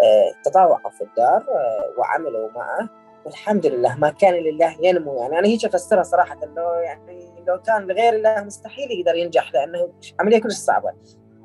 آه، 0.02 0.32
تطاوعوا 0.44 0.90
في 0.90 1.04
الدار 1.04 1.44
آه، 1.48 1.94
وعملوا 1.98 2.50
معه. 2.50 2.88
والحمد 3.24 3.66
لله 3.66 3.96
ما 3.98 4.10
كان 4.10 4.34
لله 4.34 4.76
ينمو. 4.80 5.22
يعني 5.22 5.38
أنا 5.38 5.48
هيك 5.48 5.64
افسرها 5.64 6.02
صراحة 6.02 6.40
لو 6.56 6.70
يعني 6.70 7.44
لو 7.48 7.62
كان 7.62 7.86
لغير 7.86 8.12
الله 8.12 8.44
مستحيل 8.44 8.90
يقدر 8.90 9.14
ينجح 9.14 9.52
لأنه 9.54 9.92
عملية 10.20 10.40
كلش 10.40 10.54
صعبة. 10.54 10.92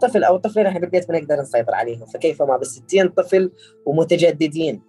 طفل 0.01 0.23
أو 0.23 0.37
طفلين 0.37 0.67
إحنا 0.67 0.79
بالبيت 0.79 1.11
ما 1.11 1.19
نقدر 1.19 1.35
نسيطر 1.35 1.75
عليهم 1.75 2.05
فكيف 2.05 2.41
ما 2.41 2.57
ب 2.57 2.63
60 2.63 3.09
طفل 3.09 3.51
ومتجددين؟ 3.85 4.81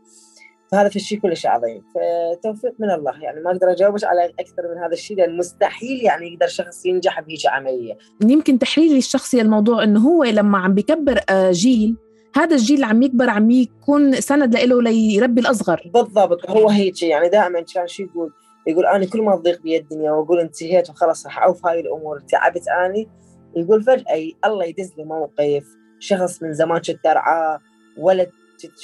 فهذا 0.74 0.88
في 0.88 0.96
الشيء 0.96 1.18
كلش 1.18 1.46
عظيم. 1.46 1.82
فتوفيق 1.94 2.72
من 2.78 2.90
الله. 2.90 3.22
يعني 3.22 3.40
ما 3.40 3.50
أقدر 3.50 3.70
أجاوبك 3.70 4.04
على 4.04 4.32
أكثر 4.40 4.62
من 4.74 4.82
هذا 4.82 4.92
الشيء 4.92 5.16
لأن 5.16 5.36
مستحيل 5.36 6.04
يعني 6.04 6.32
يقدر 6.32 6.46
شخص 6.46 6.86
ينجح 6.86 7.20
بهيك 7.20 7.46
عملية. 7.46 7.98
يمكن 8.24 8.58
تحليلي 8.58 8.98
الشخصي 8.98 9.40
الموضوع 9.40 9.82
إنه 9.82 10.00
هو 10.00 10.24
لما 10.24 10.58
عم 10.58 10.74
بكبر 10.74 11.20
آه، 11.30 11.50
جيل 11.50 11.96
هذا 12.36 12.56
الجيل 12.56 12.76
اللي 12.76 12.86
عم 12.86 13.02
يكبر 13.02 13.30
عم 13.30 13.50
يكون 13.50 14.20
سند 14.20 14.56
له 14.56 14.82
ليربي 14.82 15.40
الأصغر. 15.40 15.90
بالضبط. 15.94 16.50
هو 16.50 16.68
هيك 16.68 17.02
يعني 17.02 17.28
دائما 17.28 17.60
كان 17.60 17.86
شو 17.86 18.02
يقول 18.02 18.32
يقول 18.66 18.86
أنا 18.86 19.06
كل 19.06 19.22
ما 19.22 19.36
تضيق 19.36 19.62
بي 19.62 19.76
الدنيا 19.76 20.12
وأقول 20.12 20.40
انتهيت 20.40 20.90
وخلاص 20.90 21.26
راح 21.26 21.42
أعوف 21.42 21.66
هاي 21.66 21.80
الأمور. 21.80 22.20
تعبت 22.20 22.68
أني 22.68 23.08
يقول 23.56 23.82
فجأة 23.82 24.30
الله 24.44 24.64
يدز 24.64 24.92
لي 24.98 25.04
موقف. 25.04 25.64
شخص 25.98 26.42
من 26.42 26.52
زمان 26.52 26.78
كنت 26.78 27.06
ارعاه 27.06 27.60
ولد 27.98 28.30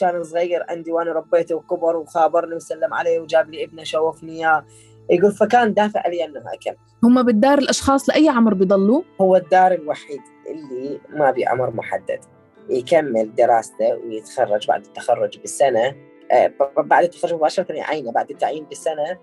كان 0.00 0.24
صغير 0.24 0.64
عندي 0.68 0.92
وأنا 0.92 1.12
ربيته 1.12 1.54
وكبر 1.54 1.96
وخابرني 1.96 2.54
وسلم 2.54 2.94
علي 2.94 3.18
وجاب 3.18 3.50
لي 3.50 3.64
ابنه 3.64 3.84
شوفني 3.84 4.32
إياه. 4.32 4.64
يقول 5.10 5.32
فكان 5.32 5.74
دافع 5.74 6.06
لي 6.08 6.24
إنه 6.24 6.40
اكل 6.52 6.76
هم 7.04 7.22
بالدار 7.22 7.58
الأشخاص 7.58 8.08
لأي 8.08 8.28
عمر 8.28 8.54
بيضلوا؟ 8.54 9.02
هو 9.20 9.36
الدار 9.36 9.72
الوحيد 9.72 10.20
اللي 10.50 11.00
ما 11.08 11.30
بعمر 11.30 11.70
محدد. 11.70 12.20
يكمل 12.68 13.34
دراسته 13.34 13.94
ويتخرج 13.94 14.66
بعد 14.66 14.84
التخرج 14.84 15.38
بسنة 15.44 15.94
آه 16.32 16.52
بعد 16.76 17.04
التخرج 17.04 17.34
مباشرة 17.34 17.72
يعينه 17.72 18.12
بعد 18.12 18.30
التعيين 18.30 18.66
بسنة 18.70 19.18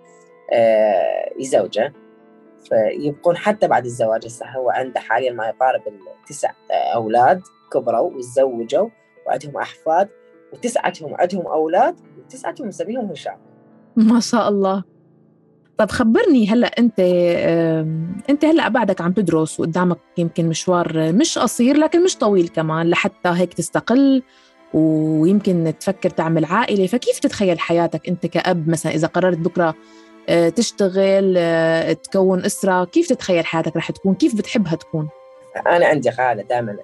آه 0.54 1.30
يزوجه. 1.40 1.94
فيبقون 2.70 3.38
حتى 3.38 3.68
بعد 3.68 3.86
الزواج 3.86 4.26
هسه 4.26 4.46
هو 4.46 4.70
عنده 4.70 5.00
حاليا 5.00 5.32
ما 5.32 5.48
يقارب 5.48 5.82
التسع 6.22 6.52
أولاد 6.72 7.42
كبروا 7.74 8.12
وتزوجوا 8.12 8.90
وعندهم 9.28 9.58
أحفاد. 9.58 10.10
وتسعتهم 10.54 11.16
عندهم 11.16 11.48
أولاد 11.48 11.96
وتسعتهم 12.18 12.68
مسميهم 12.68 13.12
هشام. 13.12 13.38
ما 13.96 14.20
شاء 14.20 14.50
الله. 14.50 14.84
طب 15.78 15.92
خبرني 15.92 16.48
هلأ 16.50 16.68
أنت 16.68 17.00
أنت 18.30 18.46
هلأ 18.46 18.68
بعدك 18.68 19.02
عم 19.02 19.12
تدرس 19.12 19.60
وقدامك 19.60 19.98
يمكن 20.18 20.50
مشوار 20.50 21.14
مش 21.14 21.38
قصير 21.38 21.78
لكن 21.78 22.04
مش 22.04 22.18
طويل 22.18 22.48
كمان 22.48 22.90
لحتى 22.90 23.30
هيك 23.30 23.54
تستقل 23.54 24.24
ويمكن 24.74 25.74
تفكر 25.80 26.10
تعمل 26.10 26.46
عائلة. 26.46 26.88
فكيف 26.88 27.20
تتخيل 27.20 27.60
حياتك 27.60 28.08
أنت 28.08 28.26
كأب 28.26 28.70
مثلا 28.70 28.92
إذا 28.92 29.08
قررت 29.08 29.38
بكرة 29.38 29.76
آه، 30.30 30.50
تشتغل 30.50 31.36
آه، 31.38 31.94
تكون 31.94 32.46
أسرة؟ 32.46 32.86
كيف 32.86 33.08
تتخيل 33.08 33.46
حياتك 33.46 33.78
رح 33.78 33.92
تكون؟ 33.92 34.16
كيف 34.16 34.36
بتحبها 34.36 34.76
تكون؟ 34.76 35.10
أنا 35.68 35.86
عندي 35.86 36.10
قاعدة 36.10 36.42
دائما 36.42 36.78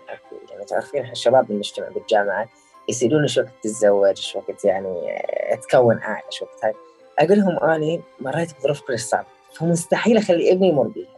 يعني 0.51 0.65
تعرفين 0.67 1.11
الشباب 1.11 1.47
بالمجتمع 1.47 1.87
بالجامعة 1.87 2.49
يصيرون 2.89 3.27
شو 3.27 3.41
وقت 3.41 3.51
تتزوج 3.63 4.17
شو 4.17 4.39
وقت 4.39 4.65
يعني 4.65 5.23
تكون 5.69 5.99
عائله 5.99 6.29
شو 6.29 6.45
وقت 6.45 6.65
هاي. 6.65 6.73
أقول 7.19 7.37
لهم 7.37 7.59
أني 7.59 8.01
مريت 8.19 8.57
بظروف 8.57 8.81
كلش 8.81 9.01
صعبة 9.01 9.27
فمستحيل 9.53 10.17
أخلي 10.17 10.51
ابني 10.51 10.69
يمر 10.69 10.87
بيها. 10.87 11.13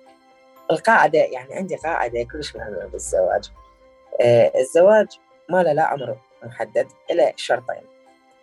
القاعدة 0.72 1.20
يعني 1.20 1.54
عندي 1.54 1.76
قاعدة 1.76 2.24
كلش 2.24 2.56
مهمة 2.56 2.86
بالزواج. 2.86 3.52
آه 4.22 4.52
الزواج 4.56 5.08
ما 5.50 5.64
له 5.64 5.74
لا 5.74 5.84
عمر 5.84 6.18
محدد 6.44 6.88
إلا 7.12 7.34
شرطين. 7.36 7.82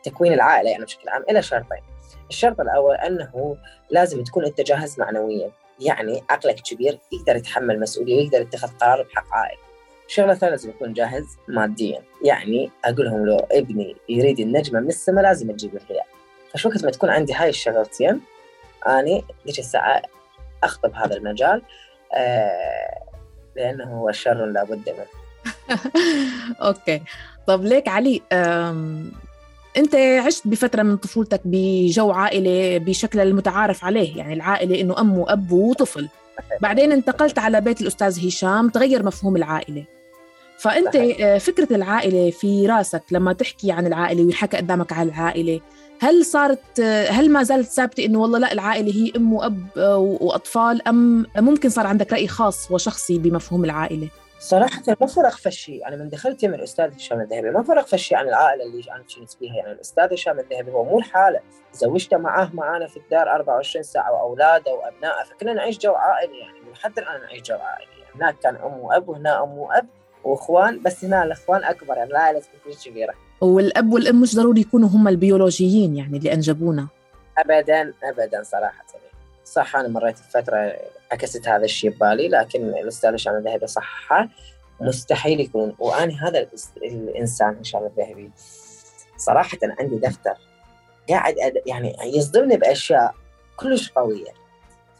تكوين 0.02 0.32
العائلة 0.32 0.70
يعني 0.70 0.84
بشكل 0.84 1.08
عام 1.08 1.22
إلا 1.30 1.40
شرطين. 1.40 1.82
الشرط 2.30 2.60
الأول 2.60 2.96
أنه 2.96 3.56
لازم 3.90 4.24
تكون 4.24 4.44
أنت 4.44 4.60
جاهز 4.60 5.00
معنويا. 5.00 5.50
يعني 5.80 6.24
عقلك 6.30 6.60
كبير 6.60 6.98
يقدر 7.12 7.36
يتحمل 7.36 7.80
مسؤولية 7.80 8.16
ويقدر 8.16 8.40
يتخذ 8.40 8.68
قرار 8.68 9.02
بحق 9.02 9.26
عائلة. 9.32 9.62
الشغله 10.12 10.32
الثانية 10.32 10.50
لازم 10.50 10.70
يكون 10.70 10.92
جاهز 10.92 11.24
ماديا. 11.48 12.02
يعني 12.24 12.70
أقول 12.84 13.06
لهم 13.06 13.26
لو 13.26 13.36
ابني 13.36 13.96
يريد 14.08 14.40
النجمة 14.40 14.80
من 14.80 14.88
السماء 14.88 15.24
لازم 15.24 15.52
تجيب 15.52 15.76
الريال 15.76 16.04
فشو 16.54 16.68
وقت 16.68 16.84
ما 16.84 16.90
تكون 16.90 17.10
عندي 17.10 17.34
هاي 17.34 17.48
الشغلتين 17.48 18.20
أني 18.86 19.24
ذيك 19.46 19.58
الساعة 19.58 20.02
أخطب 20.64 20.94
هذا 20.94 21.16
المجال 21.16 21.62
آه 22.14 23.02
لأنه 23.56 23.84
هو 23.84 24.12
شر 24.12 24.46
لابد 24.46 24.88
منه. 24.88 25.06
okay. 26.66 27.02
طب 27.46 27.64
ليك 27.64 27.88
علي 27.88 28.22
أنت 29.76 29.94
عشت 29.94 30.48
بفترة 30.48 30.82
من 30.82 30.96
طفولتك 30.96 31.40
بجو 31.44 32.10
عائله 32.10 32.78
بشكل 32.78 33.20
المتعارف 33.20 33.84
عليه 33.84 34.18
يعني 34.18 34.32
العائلة 34.34 34.80
إنه 34.80 35.00
أم 35.00 35.18
وأب 35.18 35.52
وطفل. 35.52 36.08
بعدين 36.60 36.92
انتقلت 36.92 37.38
على 37.38 37.60
بيت 37.60 37.80
الأستاذ 37.80 38.26
هشام 38.26 38.68
تغير 38.68 39.02
مفهوم 39.02 39.36
العائلة. 39.36 39.84
فأنت 40.62 40.96
آه، 40.96 41.38
فكرة 41.38 41.76
العائلة 41.76 42.30
في 42.30 42.66
رأسك 42.66 43.02
لما 43.10 43.32
تحكي 43.32 43.72
عن 43.72 43.86
العائلة 43.86 44.24
ويحكى 44.24 44.56
قدامك 44.56 44.92
عن 44.92 45.08
العائلة 45.08 45.60
هل 46.00 46.24
صارت 46.24 46.80
آه، 46.80 47.10
هل 47.10 47.30
ما 47.30 47.42
زالت 47.42 47.68
ثابتة 47.68 48.04
إنه 48.04 48.18
والله 48.20 48.38
لا 48.38 48.52
العائلة 48.52 48.92
هي 48.94 49.12
أم 49.16 49.32
وأب 49.32 49.66
آه، 49.76 49.98
وأطفال 49.98 50.88
أم 50.88 51.26
ممكن 51.36 51.68
صار 51.68 51.86
عندك 51.86 52.12
رأي 52.12 52.28
خاص 52.28 52.70
وشخصي 52.70 53.18
بمفهوم 53.18 53.64
العائلة؟ 53.64 54.08
صراحة 54.38 54.82
ما 55.00 55.06
فرق 55.06 55.30
فشي. 55.30 55.76
يعني 55.76 55.96
من 55.96 56.08
دخلت 56.08 56.44
من 56.44 56.54
الأستاذ 56.54 56.94
هشام 56.94 57.20
الذهبي 57.20 57.50
ما 57.50 57.62
فرق 57.62 57.86
فشي 57.86 58.14
عن 58.14 58.28
العائلة 58.28 58.64
اللي 58.64 58.82
أنا 58.90 59.04
كنت 59.16 59.30
فيها 59.30 59.54
يعني 59.54 59.72
الأستاذ 59.72 60.12
هشام 60.12 60.38
الذهبي 60.38 60.70
هو 60.70 60.84
مو 60.84 60.98
الحالة 60.98 61.40
زوجته 61.72 62.16
معاه 62.16 62.50
معانا 62.54 62.86
في 62.86 62.96
الدار 62.96 63.30
24 63.30 63.82
ساعة 63.82 64.12
وأولاده 64.12 64.72
وأبنائه 64.72 65.24
فكنا 65.24 65.52
نعيش 65.52 65.78
جو 65.78 65.92
عائلي 65.92 66.38
يعني. 66.38 66.58
لحد 66.72 66.98
الآن 66.98 67.20
نعيش 67.20 67.42
جو 67.42 67.56
عائلي. 67.56 67.92
يعني 68.00 68.14
هناك 68.14 68.38
كان 68.38 68.56
أم 68.56 68.78
وأب 68.78 69.08
وهنا 69.08 69.42
أم 69.42 69.58
وأب. 69.58 69.86
وإخوان 70.24 70.82
بس 70.82 71.04
هنا 71.04 71.24
الإخوان 71.24 71.64
أكبر 71.64 71.96
يعني 71.96 72.10
العائلة 72.10 72.40
تكون 72.40 72.72
كبيرة. 72.84 73.14
والأب 73.40 73.92
والأم 73.92 74.20
مش 74.20 74.36
ضروري 74.36 74.60
يكونوا 74.60 74.88
هم 74.88 75.08
البيولوجيين 75.08 75.96
يعني 75.96 76.18
اللي 76.18 76.32
أنجبونا. 76.32 76.88
أبدا 77.38 77.92
أبدا 78.02 78.42
صراحة. 78.42 78.84
صح 79.44 79.76
أنا 79.76 79.88
مريت 79.88 80.16
بفترة 80.18 80.76
عكست 81.12 81.48
هذا 81.48 81.64
الشيء 81.64 81.90
ببالي 81.90 82.28
لكن 82.28 82.68
الأستاذ 82.68 83.14
هشام 83.14 83.36
الذهبي 83.36 83.66
صح 83.66 84.28
مستحيل 84.80 85.40
يكون. 85.40 85.74
وأنا 85.78 86.28
هذا 86.28 86.48
الإنسان 86.76 87.56
هشام 87.60 87.84
الذهبي. 87.84 88.30
صراحة 89.16 89.58
عندي 89.62 89.96
دفتر 89.96 90.34
قاعد 91.08 91.34
أد... 91.38 91.62
يعني 91.66 91.96
يصدمني 92.04 92.56
بأشياء 92.56 93.14
كلش 93.56 93.90
قوية. 93.90 94.32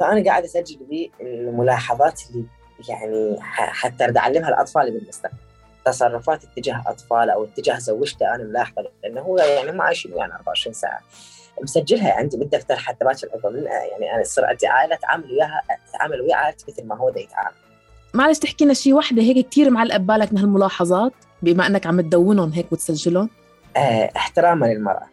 فأنا 0.01 0.25
قاعد 0.25 0.45
أسجل 0.45 0.79
به 0.91 1.11
الملاحظات 1.21 2.21
اللي 2.31 2.45
يعني 2.89 3.37
حتى 3.57 4.05
أرد 4.05 4.17
أعلمها 4.17 4.49
الأطفال 4.49 4.91
بالمستقبل. 4.91 5.37
تصرفات 5.85 6.45
اتجاه 6.45 6.83
أطفال 6.87 7.31
أو 7.31 7.45
اتجاه 7.45 7.79
زوجته 7.79 8.35
أنا 8.35 8.45
ملاحظة 8.45 8.89
لأنه 9.03 9.21
هو 9.21 9.39
يعني 9.39 9.71
هم 9.71 9.83
عايشين 9.83 10.13
ويانا 10.13 10.35
24 10.37 10.75
ساعة. 10.75 11.01
مسجلها 11.63 12.13
عندي 12.13 12.37
بالدفتر 12.37 12.77
حتى 12.77 13.05
باكر 13.05 13.29
أقول 13.35 13.67
يعني 13.67 14.15
أنا 14.15 14.23
تصير 14.23 14.45
عندي 14.45 14.67
عائلة 14.67 14.95
اتعامل 14.95 15.33
وياها 15.33 15.63
اتعامل 15.89 16.21
ويا 16.21 16.37
عائلتي 16.37 16.65
مثل 16.69 16.87
ما 16.87 16.97
هو 16.97 17.11
دا 17.11 17.21
يتعامل. 17.21 17.55
معلش 18.15 18.39
تحكي 18.39 18.65
لنا 18.65 18.75
شيء 18.75 18.95
وحده 18.95 19.23
هيك 19.23 19.49
كثير 19.49 19.71
معلق 19.71 19.97
ببالك 19.97 20.33
من 20.33 20.39
هالملاحظات 20.39 21.13
بما 21.43 21.67
إنك 21.67 21.87
عم 21.87 22.01
تدونهم 22.01 22.53
هيك 22.53 22.73
وتسجلهم؟ 22.73 23.31
آه 23.77 24.11
احتراما 24.17 24.67
للمرأة. 24.67 25.07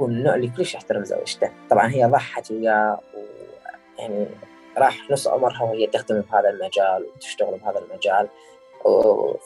والنوع 0.00 0.34
اللي 0.34 0.48
كلش 0.48 0.74
يحترم 0.74 1.04
زوجته. 1.04 1.50
طبعا 1.70 1.90
هي 1.90 2.04
ضحت 2.04 2.50
وياه 2.50 3.00
يعني 3.98 4.26
راح 4.80 5.10
نص 5.10 5.28
عمرها 5.28 5.62
وهي 5.62 5.86
تخدم 5.86 6.20
بهذا 6.20 6.50
المجال 6.50 7.06
وتشتغل 7.14 7.58
بهذا 7.58 7.78
المجال. 7.78 8.28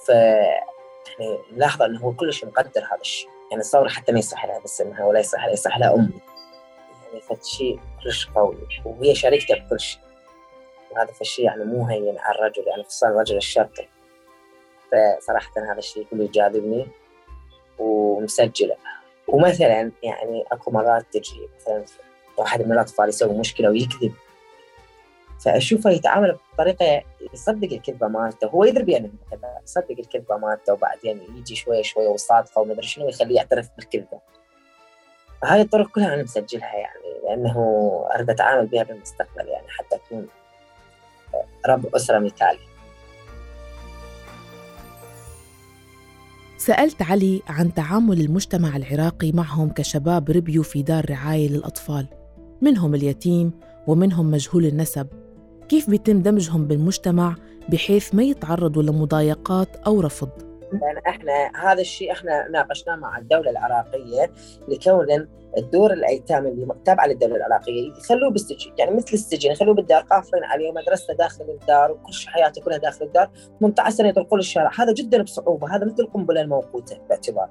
ف 0.06 0.08
يعني 0.08 1.38
ملاحظه 1.52 1.86
إنه 1.86 2.00
هو 2.00 2.12
كلش 2.12 2.44
مقدر 2.44 2.80
هذا 2.80 3.00
الشيء. 3.00 3.28
يعني 3.50 3.62
الثورة 3.62 3.88
حتى 3.88 4.12
ما 4.12 4.18
يصح 4.18 4.46
لها 4.46 4.58
بس 4.58 4.80
انها 4.80 5.04
ولا 5.04 5.20
يصح 5.20 5.44
لها 5.44 5.52
يصح 5.52 5.78
لها 5.78 5.94
أمي. 5.94 6.20
يعني 7.06 7.20
فشي 7.20 7.78
كلش 8.04 8.28
قوي. 8.34 8.56
وهي 8.84 9.14
شريكته 9.14 9.54
بكل 9.54 9.80
شيء 9.80 10.00
وهذا 10.90 11.12
فشي 11.12 11.42
يعني 11.42 11.64
مو 11.64 11.86
هين 11.86 12.18
على 12.18 12.38
الرجل 12.38 12.64
يعني 12.66 12.84
خصوصا 12.84 13.08
الرجل 13.08 13.36
الشرقي. 13.36 13.88
فصراحة 14.92 15.52
هذا 15.56 15.78
الشيء 15.78 16.06
كله 16.10 16.28
جاذبني 16.32 16.88
ومسجله. 17.78 18.76
ومثلا 19.28 19.92
يعني 20.02 20.44
أكو 20.52 20.70
مرات 20.70 21.06
تجي 21.12 21.48
مثلا 21.60 21.84
واحد 22.36 22.66
من 22.66 22.72
الأطفال 22.72 23.08
يسوي 23.08 23.38
مشكلة 23.38 23.68
ويكذب. 23.68 24.12
فأشوفه 25.40 25.90
يتعامل 25.90 26.38
بطريقة 26.54 27.02
يصدق 27.34 27.72
الكذبة 27.72 28.08
مالته. 28.08 28.48
هو 28.48 28.64
يدري 28.64 28.84
بأنه 28.84 29.10
كذا 29.30 29.58
يصدق 29.64 29.96
الكذبة 29.98 30.36
مالته 30.36 30.72
وبعدين 30.72 31.20
يجي 31.36 31.54
شوي 31.54 31.82
شوي 31.82 32.06
وصادفة 32.06 32.60
ومدري 32.60 32.86
شنو 32.86 33.08
يخليه 33.08 33.36
يعترف 33.36 33.68
بالكذبة. 33.76 34.20
هاي 35.44 35.60
الطرق 35.60 35.90
كلها 35.90 36.14
أنا 36.14 36.22
مسجلها 36.22 36.76
يعني 36.76 37.20
لأنه 37.24 37.56
أريد 38.14 38.30
أتعامل 38.30 38.66
بها 38.66 38.82
بالمستقبل 38.82 39.48
يعني 39.48 39.66
حتى 39.68 39.96
اكون 39.96 40.26
رب 41.66 41.94
أسرة 41.94 42.18
مثالي 42.18 42.58
سألت 46.56 47.02
علي 47.02 47.42
عن 47.48 47.74
تعامل 47.74 48.20
المجتمع 48.20 48.76
العراقي 48.76 49.32
معهم 49.32 49.70
كشباب 49.70 50.30
ربيوا 50.30 50.64
في 50.64 50.82
دار 50.82 51.10
رعاية 51.10 51.48
للأطفال. 51.48 52.06
منهم 52.62 52.94
اليتيم 52.94 53.52
ومنهم 53.86 54.30
مجهول 54.30 54.66
النسب. 54.66 55.23
كيف 55.68 55.90
بيتم 55.90 56.22
دمجهم 56.22 56.64
بالمجتمع 56.64 57.36
بحيث 57.68 58.14
ما 58.14 58.22
يتعرضوا 58.22 58.82
لمضايقات 58.82 59.68
أو 59.86 60.00
رفض؟ 60.00 60.53
يعني 60.82 61.00
إحنا 61.08 61.52
هذا 61.62 61.80
الشيء 61.80 62.12
إحنا 62.12 62.48
ناقشناه 62.48 62.96
مع 62.96 63.18
الدولة 63.18 63.50
العراقية 63.50 64.30
لكون 64.68 65.28
الدور 65.58 65.92
الأيتام 65.92 66.46
اللي 66.46 66.74
تابعة 66.84 67.06
للدولة 67.06 67.36
العراقية 67.36 67.92
يخلوه 67.98 68.30
بالسجن. 68.30 68.72
يعني 68.78 68.96
مثل 68.96 69.12
السجن 69.12 69.50
يخلوه 69.50 69.74
بالدار 69.74 70.02
قافلين 70.02 70.44
عليه 70.44 70.72
مدرسته 70.72 71.14
داخل 71.14 71.44
الدار 71.44 71.92
وكل 71.92 72.12
حياته 72.26 72.62
كلها 72.62 72.78
داخل 72.78 73.04
الدار. 73.04 73.30
18 73.60 73.96
سنة 73.96 74.08
يطلقون 74.08 74.38
الشارع 74.38 74.70
هذا 74.78 74.92
جدا 74.92 75.22
بصعوبة. 75.22 75.76
هذا 75.76 75.84
مثل 75.84 76.02
القنبلة 76.02 76.40
الموقوتة 76.40 76.98
باعتبار. 77.08 77.50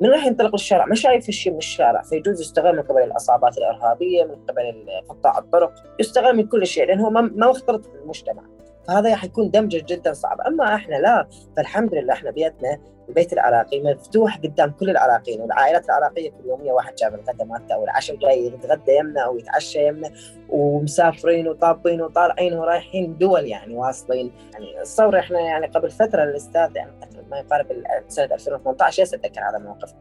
من 0.00 0.10
راح 0.10 0.26
ينطلق 0.26 0.52
للشارع؟ 0.52 0.86
ما 0.86 0.94
شايف 0.94 1.28
الشيء 1.28 1.52
من 1.52 1.58
الشارع. 1.58 2.02
فيجوز 2.02 2.40
يستغل 2.40 2.76
من 2.76 2.82
قبل 2.82 3.02
العصابات 3.02 3.58
الإرهابية 3.58 4.24
من 4.24 4.34
قبل 4.34 4.86
قطاع 5.08 5.38
الطرق 5.38 5.72
يستغل 6.00 6.36
من 6.36 6.46
كل 6.46 6.66
شيء 6.66 6.86
لأنه 6.86 7.06
هو 7.06 7.10
ما 7.10 7.48
مختلط 7.48 7.88
بالمجتمع. 7.88 8.51
فهذا 8.88 9.16
حيكون 9.16 9.50
دمجة 9.50 9.84
جدا 9.88 10.12
صعب. 10.12 10.40
أما 10.40 10.74
إحنا 10.74 10.94
لا 10.94 11.26
فالحمد 11.56 11.94
لله 11.94 12.12
إحنا 12.12 12.30
بيتنا 12.30 12.78
البيت 13.08 13.32
العراقي 13.32 13.80
مفتوح 13.80 14.36
قدام 14.38 14.70
كل 14.70 14.90
العراقيين 14.90 15.40
والعائلات 15.40 15.84
العراقيه 15.84 16.30
كل 16.30 16.48
يوميه 16.48 16.72
واحد 16.72 16.94
جاب 16.94 17.14
الغداء 17.14 17.46
مالته 17.46 17.74
أو 17.74 17.84
العشاء 17.84 18.16
جاي 18.16 18.46
يتغدى 18.46 18.96
يمنا 18.96 19.20
أو 19.20 19.38
يتعشى 19.38 19.86
يمنا 19.86 20.10
ومسافرين 20.48 21.48
وطابين 21.48 22.02
وطالعين 22.02 22.54
ورايحين 22.54 23.18
دول 23.18 23.46
يعني 23.46 23.74
واصلين. 23.74 24.32
يعني 24.52 24.80
الثوره 24.80 25.18
إحنا 25.18 25.40
يعني 25.40 25.66
قبل 25.66 25.90
فترة 25.90 26.24
الأستاذ 26.24 26.76
يعني 26.76 26.90
ما 27.32 27.38
يقارب 27.38 27.66
سنة 28.08 28.24
2018 28.24 29.02
اتذكر 29.02 29.40
هذا 29.50 29.56
الموقف 29.58 29.94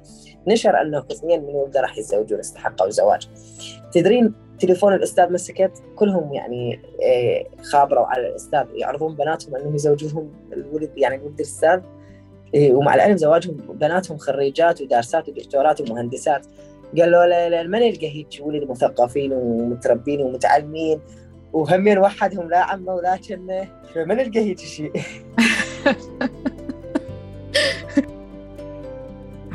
نشر 0.48 0.82
أنه 0.82 1.04
اثنين 1.12 1.44
من 1.44 1.56
ولده 1.56 1.82
راح 1.82 1.98
يتزوجون 1.98 2.40
استحقوا 2.40 2.88
الزواج. 2.88 3.28
تدرين 3.92 4.34
تليفون 4.60 4.94
الأستاذ 4.94 5.34
مسكت؟ 5.34 5.72
كلهم 5.96 6.34
يعني 6.34 6.82
آه، 7.04 7.64
خابروا 7.64 8.06
على 8.06 8.28
الأستاذ. 8.28 8.66
يعرضون 8.74 9.16
بناتهم 9.16 9.56
أنهم 9.56 9.76
يزوجوهم. 9.76 10.34
الولد 10.54 10.92
يعني 10.98 11.24
ولد 11.24 11.40
الأستاذ 11.40 11.82
إيه، 12.54 12.74
ومع 12.74 12.96
العلم 12.96 13.18
زواجهم 13.18 13.58
بناتهم 13.58 14.18
خريجات 14.18 14.82
ودارسات 14.82 15.30
ودكتورات 15.30 15.82
ومهندسات. 15.82 16.46
قال 16.98 17.12
له 17.12 17.26
لا 17.26 17.50
لا 17.50 17.64
ما 17.64 17.80
نلقى 17.80 18.18
هيك 18.18 18.28
ولد 18.42 18.70
مثقفين 18.70 19.34
ومتربين 19.34 20.22
ومتعلمين. 20.22 21.02
وهمين 21.54 21.98
وحدهم 21.98 22.50
لا 22.50 22.60
عمه 22.60 22.96
ولا 22.96 23.18
كنه. 23.18 23.68
فما 23.94 24.14
نلقى 24.14 24.40
هيك 24.40 24.60
شيء. 24.60 24.92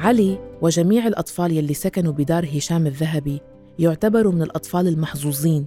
علي 0.06 0.38
وجميع 0.62 1.06
الأطفال 1.06 1.52
يلي 1.52 1.74
سكنوا 1.74 2.12
بدار 2.12 2.48
هشام 2.56 2.86
الذهبي 2.86 3.40
يعتبروا 3.78 4.32
من 4.32 4.42
الأطفال 4.42 4.88
المحظوظين 4.88 5.66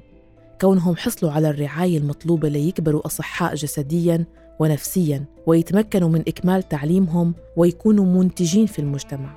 كونهم 0.62 0.96
حصلوا 0.96 1.32
على 1.32 1.50
الرعاية 1.50 1.98
المطلوبة 1.98 2.50
ليكبروا 2.50 3.06
أصحاء 3.06 3.56
جسدياً 3.56 4.26
ونفسياً 4.60 5.26
ويتمكنوا 5.48 6.10
من 6.10 6.24
إكمال 6.28 6.70
تعليمهم 6.70 7.34
ويكونوا 7.58 8.06
منتجين 8.06 8.66
في 8.66 8.80
المجتمع. 8.80 9.36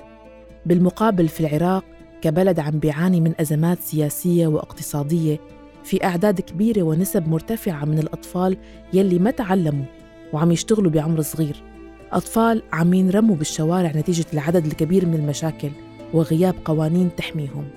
بالمقابل 0.67 1.29
في 1.29 1.41
العراق 1.41 1.85
كبلد 2.21 2.61
عم 2.61 2.79
بيعاني 2.79 3.21
من 3.21 3.33
أزمات 3.41 3.79
سياسية 3.81 4.47
واقتصادية 4.47 5.41
في 5.85 6.05
أعداد 6.05 6.41
كبيرة 6.41 6.83
ونسب 6.83 7.29
مرتفعة 7.29 7.85
من 7.85 7.99
الأطفال 7.99 8.57
يلي 8.93 9.19
ما 9.19 9.31
تعلموا 9.31 9.85
وعم 10.33 10.53
يشتغلوا 10.53 10.91
بعمر 10.91 11.21
صغير. 11.21 11.72
أطفال 12.12 12.62
عم 12.72 12.94
ينرموا 12.94 13.37
بالشوارع 13.37 13.92
نتيجة 13.94 14.27
العدد 14.33 14.66
الكبير 14.66 15.07
من 15.07 15.14
المشاكل 15.14 15.70
وغياب 16.14 16.55
قوانين 16.64 17.11
تحميهم. 17.16 17.68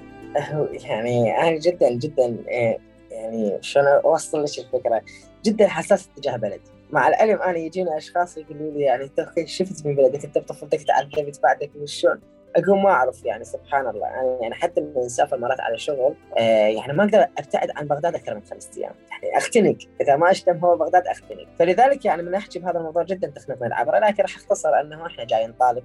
يعني 0.72 1.38
أنا 1.38 1.60
جدا 1.60 1.94
جدا 1.94 2.38
آه، 2.52 2.78
يعني 3.12 3.58
شلون 3.62 3.88
أوصل 3.88 4.44
لك 4.44 4.60
الفكرة؟ 4.60 5.02
جدا 5.46 5.68
حساس 5.68 6.10
تجاه 6.16 6.38
بلدي. 6.38 6.62
مع 6.92 7.08
العلم 7.08 7.42
أنا 7.42 7.58
يجينا 7.58 7.98
أشخاص 7.98 8.38
يقولوا 8.38 8.72
لي 8.72 8.82
يعني 8.82 9.10
شفت 9.46 9.86
من 9.86 9.96
بلدك 9.96 10.26
أنت 10.26 10.38
بطفولتك 10.38 10.84
تعذبت 10.84 11.40
بعدك 11.44 11.72
وشلون؟ 11.82 12.20
أقول 12.56 12.80
ما 12.80 12.90
أعرف 12.90 13.26
يعني 13.26 13.44
سبحان 13.44 13.88
الله. 13.88 14.08
أنا 14.08 14.38
يعني 14.42 14.56
حتى 14.56 14.82
من 14.82 14.98
نسافر 14.98 15.38
مرات 15.38 15.60
على 15.60 15.78
شغل 15.78 16.16
آه 16.38 16.68
يعني 16.68 16.94
ما 16.94 17.04
أقدر 17.04 17.28
أبتعد 17.38 17.72
عن 17.76 17.88
بغداد 17.88 18.16
أكثر 18.16 18.36
من 18.36 18.42
خمس 18.46 18.78
أيام. 18.78 18.94
يعني 19.12 19.38
أختنق. 19.38 19.78
إذا 20.02 20.16
ما 20.16 20.32
أشتم 20.32 20.58
هو 20.58 20.78
بغداد 20.78 21.08
أختنق. 21.08 21.48
فلذلك 21.60 22.06
يعني 22.06 22.24
من 22.24 22.36
أحكي 22.36 22.60
بهذا 22.60 22.78
الموضوع 22.78 23.04
جدا 23.04 23.28
تخنق 23.28 23.62
من 23.62 23.68
العبره 23.68 24.00
لكن 24.00 24.24
راح 24.24 24.36
أختصر 24.36 24.80
أنه 24.82 25.06
إحنا 25.06 25.24
جاي 25.24 25.48
نطالب 25.48 25.84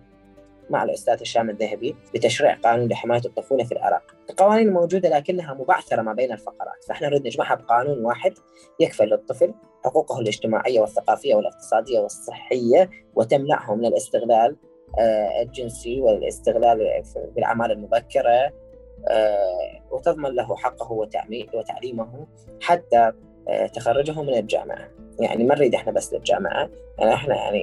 مع 0.71 0.83
الأستاذ 0.83 1.23
هشام 1.23 1.51
الذهبي 1.51 1.97
بتشريع 2.15 2.55
قانون 2.55 2.89
لحماية 2.89 3.23
الطفولة 3.25 3.65
في 3.65 3.73
العراق. 3.73 4.03
القوانين 4.31 4.69
الموجودة 4.69 5.09
لكنها 5.09 5.55
مبعثرة 5.55 6.03
ما 6.03 6.13
بين 6.13 6.33
الفقرات، 6.33 6.85
فإحنا 6.89 7.09
نريد 7.09 7.27
نجمعها 7.27 7.55
بقانون 7.55 8.05
واحد 8.05 8.35
يكفل 8.81 9.05
للطفل 9.05 9.55
حقوقه 9.85 10.19
الاجتماعية 10.19 10.81
والثقافية 10.81 11.35
والاقتصادية 11.35 12.01
والصحية 12.01 12.91
وتمنعه 13.15 13.75
من 13.75 13.87
الاستغلال 13.87 14.57
الجنسي 15.43 16.01
والاستغلال 16.01 17.03
بالأعمال 17.35 17.73
المبكرة 17.73 18.53
آه، 19.09 19.83
وتضمن 19.91 20.31
له 20.31 20.57
حقه 20.57 20.93
وتعليمه 21.55 22.27
حتى 22.61 23.13
آه، 23.49 23.67
تخرجه 23.67 24.23
من 24.23 24.35
الجامعة. 24.35 24.89
يعني 25.21 25.45
ما 25.45 25.55
نريد 25.55 25.75
إحنا 25.75 25.93
بس 25.93 26.15
للجامعة 26.15 26.71
يعني 26.99 27.15
إحنا 27.15 27.35
يعني 27.35 27.63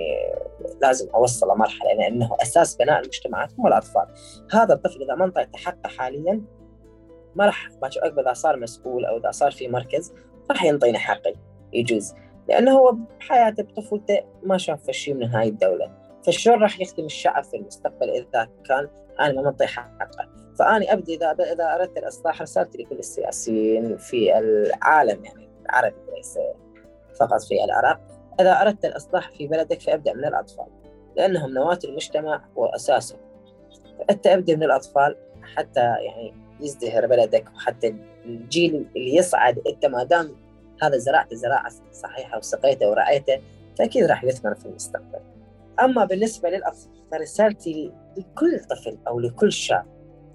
لازم 0.82 1.10
أوصله 1.10 1.56
مرحلة 1.56 1.94
لأنه 1.94 2.38
أساس 2.42 2.76
بناء 2.76 3.00
المجتمعات 3.00 3.50
هم 3.60 3.68
الاطفال 3.68 4.08
هذا 4.52 4.74
الطفل 4.74 5.04
إذا 5.04 5.16
ما 5.16 5.26
انطيته 5.26 5.58
حقه 5.58 5.88
حاليا 5.88 6.42
ما 7.36 7.46
راح 7.46 7.70
باكر 7.82 8.00
عقب 8.04 8.20
إذا 8.20 8.34
صار 8.34 8.58
مسؤول 8.58 9.06
أو 9.06 9.18
إذا 9.18 9.32
صار 9.32 9.52
في 9.52 9.68
مركز 9.68 10.13
راح 10.52 10.63
ينطينا 10.63 11.00
حقي 11.00 11.34
يجوز. 11.74 12.13
لأنه 12.50 12.72
هو 12.72 12.96
بحياته 13.20 13.63
بطفولته 13.63 14.22
ما 14.44 14.58
شاف 14.58 14.92
شيء 14.92 15.13
من 15.13 15.26
هاي 15.26 15.48
الدولة. 15.48 16.07
فشلون 16.28 16.62
راح 16.62 16.82
يخدم 16.82 17.06
الشعب 17.06 17.44
في 17.44 17.58
المستقبل 17.58 18.10
إذا 18.10 18.50
كان 18.66 18.90
أنا 19.20 19.34
ما 19.34 19.42
منطي 19.42 19.68
حقه. 19.68 20.30
فاني 20.60 20.94
أبدي 20.94 21.16
اذا 21.16 21.32
إذا 21.32 21.76
أردت 21.76 21.98
الإصلاح 21.98 22.42
رسالتي 22.42 22.78
لكل 22.78 23.00
السياسيين 23.00 23.98
في 23.98 24.38
العالم 24.38 25.26
يعني 25.26 25.50
العربي 25.66 25.96
ليس 26.16 26.40
فقط 27.20 27.42
في 27.42 27.63
العراق. 27.63 28.00
إذا 28.40 28.62
أردت 28.62 28.86
الإصلاح 28.86 29.32
في 29.32 29.48
بلدك 29.48 29.82
فأبدأ 29.82 30.13
من 30.13 30.26
الأطفال 30.26 30.68
لأنهم 31.16 31.54
نواة 31.54 31.80
المجتمع 31.84 32.46
واساسه 32.56 33.18
فأنت 34.00 34.28
أبدأ 34.28 34.56
من 34.56 34.63
الأطفال 34.63 35.16
حتى 35.56 35.80
يعني 35.80 36.34
يزدهر 36.60 37.08
بلدك 37.08 37.48
وحتى 37.56 37.96
الجيل 38.26 38.88
اللي 38.96 39.16
يصعد. 39.16 39.62
أنت 39.68 39.86
ما 39.86 40.04
دام 40.04 40.36
هذا 40.82 40.98
زرعت 40.98 41.34
زراعة 41.34 41.72
صحيحة 41.92 42.38
وسقيته 42.38 42.90
ورعيته 42.90 43.42
فأكيد 43.80 44.04
راح 44.04 44.24
يثمر 44.24 44.56
في 44.56 44.66
المستقبل. 44.66 45.37
أما 45.80 46.06
بالنسبة 46.06 46.50
للأطفال 46.50 46.92
فرسالتي 47.12 47.92
لكل 48.18 48.60
طفل 48.60 48.98
أو 49.08 49.20
لكل 49.20 49.52
شاب 49.52 49.86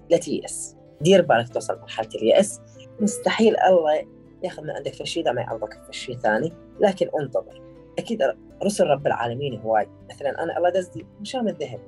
لا 0.09 0.17
تيأس. 0.17 0.75
دير 1.01 1.21
بالك 1.21 1.49
توصل 1.49 1.79
مرحلة 1.79 2.09
اليأس. 2.15 2.61
مستحيل 2.99 3.59
الله 3.59 4.07
ياخذ 4.43 4.63
من 4.63 4.69
عندك 4.69 4.93
فشي 4.93 5.23
ما 5.23 5.41
يعوضك 5.41 5.73
فشي 5.87 6.13
ثاني 6.13 6.53
لكن 6.79 7.09
انتظر. 7.21 7.61
أكيد 7.99 8.21
رسل 8.63 8.87
رب 8.87 9.07
العالمين 9.07 9.59
هواي. 9.61 9.89
مثلا 10.09 10.43
أنا 10.43 10.57
الله 10.57 10.69
دزدي 10.69 11.05
مشام 11.21 11.47
الذهب. 11.47 11.79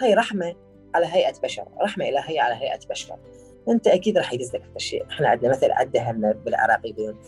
هاي 0.00 0.14
رحمة 0.14 0.54
على 0.94 1.06
هيئة 1.06 1.40
بشر 1.42 1.64
رحمة 1.82 2.08
إلهية 2.08 2.40
على 2.40 2.54
هيئة 2.54 2.80
بشر. 2.90 3.16
أنت 3.68 3.86
أكيد 3.86 4.18
راح 4.18 4.32
يدزك 4.32 4.62
فشي. 4.74 5.02
إحنا 5.02 5.28
عندنا 5.28 5.50
مثل 5.50 5.70
عندها 5.70 6.12
بالعراقي 6.12 6.90
يقولون 6.90 7.18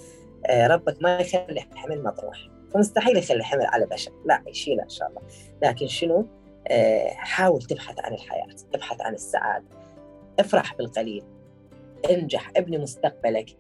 آه، 0.47 0.67
ربك 0.67 1.03
ما 1.03 1.19
يخلي 1.19 1.61
حمل 1.75 2.03
مطروح. 2.03 2.37
فمستحيل 2.75 3.17
يخلي 3.17 3.45
حمل 3.45 3.67
على 3.67 3.87
بشر 3.87 4.13
لا 4.25 4.43
يشيلها 4.47 4.85
إن 4.85 4.89
شاء 4.89 5.09
الله. 5.09 5.23
لكن 5.63 5.87
شنو؟ 5.87 6.27
آه 6.69 7.09
حاول 7.09 7.63
تبحث 7.63 8.01
عن 8.01 8.15
الحياة 8.15 8.57
ابحث 8.75 9.01
عن 9.01 9.15
السعادة. 9.15 9.67
افرح 10.41 10.75
بالقليل. 10.75 11.25
انجح 12.11 12.51
ابني 12.57 12.79
مستقبلك. 12.79 13.51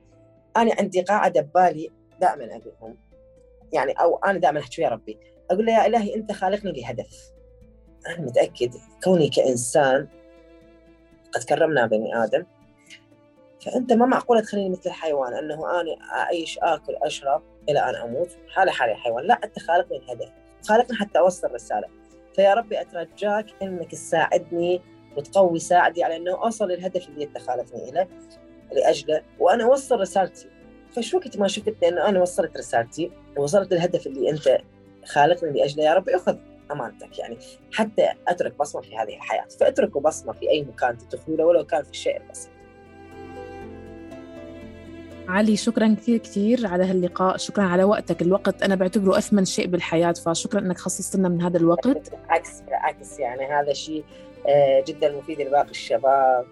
أنا 0.56 0.74
عندي 0.78 1.00
قاعدة 1.00 1.40
ببالي 1.40 1.90
دائما 2.20 2.44
أقولهم. 2.44 2.96
يعني 3.72 3.92
أو 3.92 4.16
أنا 4.16 4.38
دائما 4.38 4.60
أحكي 4.60 4.82
يا 4.82 4.88
ربي. 4.88 5.18
أقول 5.50 5.66
له 5.66 5.72
يا 5.72 5.86
إلهي 5.86 6.14
أنت 6.14 6.32
خالقني 6.32 6.72
لهدف. 6.72 7.32
أنا 8.06 8.20
متأكد 8.20 8.74
كوني 9.04 9.28
كإنسان 9.28 10.08
قد 11.32 11.42
كرمنا 11.42 11.86
بني 11.86 12.24
آدم. 12.24 12.44
فأنت 13.60 13.92
ما 13.92 14.06
معقولة 14.06 14.40
تخليني 14.40 14.70
مثل 14.70 14.82
الحيوان 14.86 15.34
أنه 15.34 15.80
أنا 15.80 15.96
أعيش 16.12 16.58
آكل 16.58 16.96
أشرب 17.02 17.42
إلى 17.68 17.78
أن 17.78 17.94
أموت. 17.94 18.30
حالي 18.48 18.72
حالي 18.72 18.92
الحيوان. 18.92 19.26
لا 19.26 19.40
أنت 19.44 19.58
خالقني 19.58 19.98
الهدف 19.98 20.32
خالقني 20.68 20.96
حتى 20.96 21.18
اوصل 21.18 21.54
رساله 21.54 21.88
فيا 22.34 22.54
ربي 22.54 22.80
أترجاك 22.80 23.46
إنك 23.62 23.90
تساعدني 23.90 24.82
وتقوي 25.16 25.58
ساعدي 25.58 26.04
على 26.04 26.16
إنه 26.16 26.32
أوصل 26.44 26.68
للهدف 26.68 27.08
اللي 27.08 27.24
أنت 27.24 27.38
خالقني 27.38 27.90
له 27.90 28.08
لأجله 28.72 29.22
وأنا 29.38 29.64
أوصل 29.64 30.00
رسالتي. 30.00 30.48
فشو 30.92 31.16
وقت 31.16 31.38
ما 31.38 31.48
شفت 31.48 31.84
إنه 31.84 32.08
أنا 32.08 32.20
وصلت 32.20 32.56
رسالتي 32.56 33.10
ووصلت 33.36 33.72
للهدف 33.72 34.06
اللي 34.06 34.30
أنت 34.30 34.58
خالقني 35.04 35.50
لأجله 35.50 35.84
يا 35.84 35.94
ربي 35.94 36.16
أخذ 36.16 36.36
أمانتك. 36.72 37.18
يعني 37.18 37.38
حتى 37.72 38.08
أترك 38.28 38.58
بصمة 38.58 38.82
في 38.82 38.96
هذه 38.96 39.16
الحياة. 39.16 39.46
فاتركوا 39.60 40.00
بصمة 40.00 40.32
في 40.32 40.50
أي 40.50 40.62
مكان 40.62 40.98
تدخلوا 40.98 41.48
ولو 41.48 41.66
كان 41.66 41.82
في 41.82 41.90
الشيء 41.90 42.16
البسيط. 42.16 42.53
علي 45.28 45.56
شكرا 45.56 45.94
كثير 45.94 46.18
كثير 46.18 46.66
على 46.66 46.84
هاللقاء. 46.84 47.36
شكرا 47.36 47.64
على 47.64 47.84
وقتك. 47.84 48.22
الوقت 48.22 48.62
أنا 48.62 48.74
بعتبره 48.74 49.18
أثمن 49.18 49.44
شيء 49.44 49.66
بالحياة 49.66 50.12
فشكرا 50.12 50.60
أنك 50.60 50.78
خصصت 50.78 51.16
لنا 51.16 51.28
من 51.28 51.42
هذا 51.42 51.56
الوقت. 51.56 52.10
بالعكس 52.10 52.60
بالعكس 52.60 53.18
يعني 53.18 53.46
هذا 53.46 53.72
شيء 53.72 54.04
آه، 54.48 54.84
جدا 54.88 55.16
مفيد 55.16 55.40
لباقي 55.40 55.70
الشباب 55.70 56.46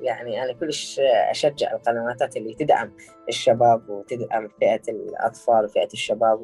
ويعني 0.00 0.42
أنا 0.42 0.52
كلش 0.52 1.00
أشجع 1.30 1.72
القنوات 1.72 2.36
اللي 2.36 2.54
تدعم 2.54 2.92
الشباب 3.28 3.88
وتدعم 3.88 4.48
فئة 4.60 4.82
الأطفال 4.88 5.64
وفئة 5.64 5.88
الشباب 5.92 6.40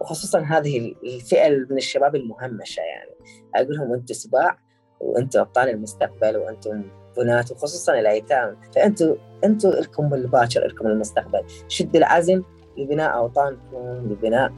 وخصوصا 0.00 0.40
هذه 0.40 0.94
الفئة 1.04 1.48
من 1.48 1.76
الشباب 1.76 2.16
المهمشة 2.16 2.80
يعني. 2.80 3.10
أقول 3.54 3.76
لهم 3.76 3.92
أنتم 3.92 4.14
سباع 4.14 4.58
وأنتم 5.00 5.40
أبطال 5.40 5.68
المستقبل 5.68 6.36
وأنتم 6.36 6.82
بنات 7.16 7.50
وخصوصا 7.50 7.98
الأيتام. 7.98 8.56
فانتم 8.74 9.14
أنتم 9.44 9.68
لكم 9.68 10.14
الباكر 10.14 10.66
لكم 10.66 10.86
المستقبل. 10.86 11.42
شد 11.68 11.96
العزم 11.96 12.42
لبناء 12.78 13.16
أوطانكم 13.16 14.10
لبناء 14.10 14.52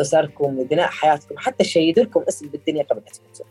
أسركم 0.00 0.60
لبناء 0.60 0.86
حياتكم. 0.86 1.34
حتى 1.38 1.64
شيد 1.64 1.98
لكم 1.98 2.24
اسم 2.28 2.48
بالدنيا 2.48 2.82
قبل 2.82 3.00
تموتوا. 3.00 3.46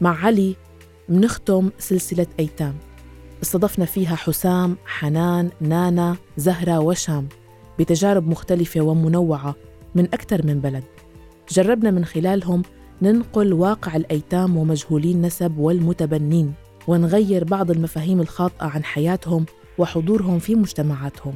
مع 0.00 0.24
علي 0.24 0.56
بنختم 1.08 1.70
سلسلة 1.78 2.26
أيتام. 2.38 2.74
استضفنا 3.42 3.84
فيها 3.84 4.16
حسام، 4.16 4.76
حنان، 4.86 5.50
نانا، 5.60 6.16
زهرة 6.36 6.80
وشام 6.80 7.28
بتجارب 7.78 8.28
مختلفة 8.28 8.80
ومنوعة 8.80 9.54
من 9.94 10.04
أكثر 10.04 10.46
من 10.46 10.60
بلد. 10.60 10.84
جربنا 11.50 11.90
من 11.90 12.04
خلالهم 12.04 12.62
ننقل 13.02 13.52
واقع 13.52 13.96
الأيتام 13.96 14.56
ومجهولي 14.56 15.12
النسب 15.12 15.58
والمتبنين 15.58 16.52
ونغير 16.88 17.44
بعض 17.44 17.70
المفاهيم 17.70 18.20
الخاطئة 18.20 18.66
عن 18.66 18.84
حياتهم 18.84 19.46
وحضورهم 19.78 20.38
في 20.38 20.54
مجتمعاتهم. 20.54 21.34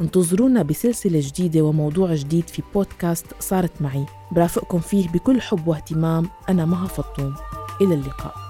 انتظرونا 0.00 0.62
بسلسلة 0.62 1.20
جديدة 1.22 1.60
وموضوع 1.60 2.14
جديد 2.14 2.48
في 2.48 2.62
بودكاست 2.74 3.26
صارت 3.40 3.82
معي. 3.82 4.06
برافقكم 4.32 4.78
فيه 4.78 5.08
بكل 5.08 5.40
حب 5.40 5.68
واهتمام. 5.68 6.28
أنا 6.48 6.64
مها 6.64 6.86
فطوم. 6.86 7.34
إلى 7.80 7.94
اللقاء. 7.94 8.47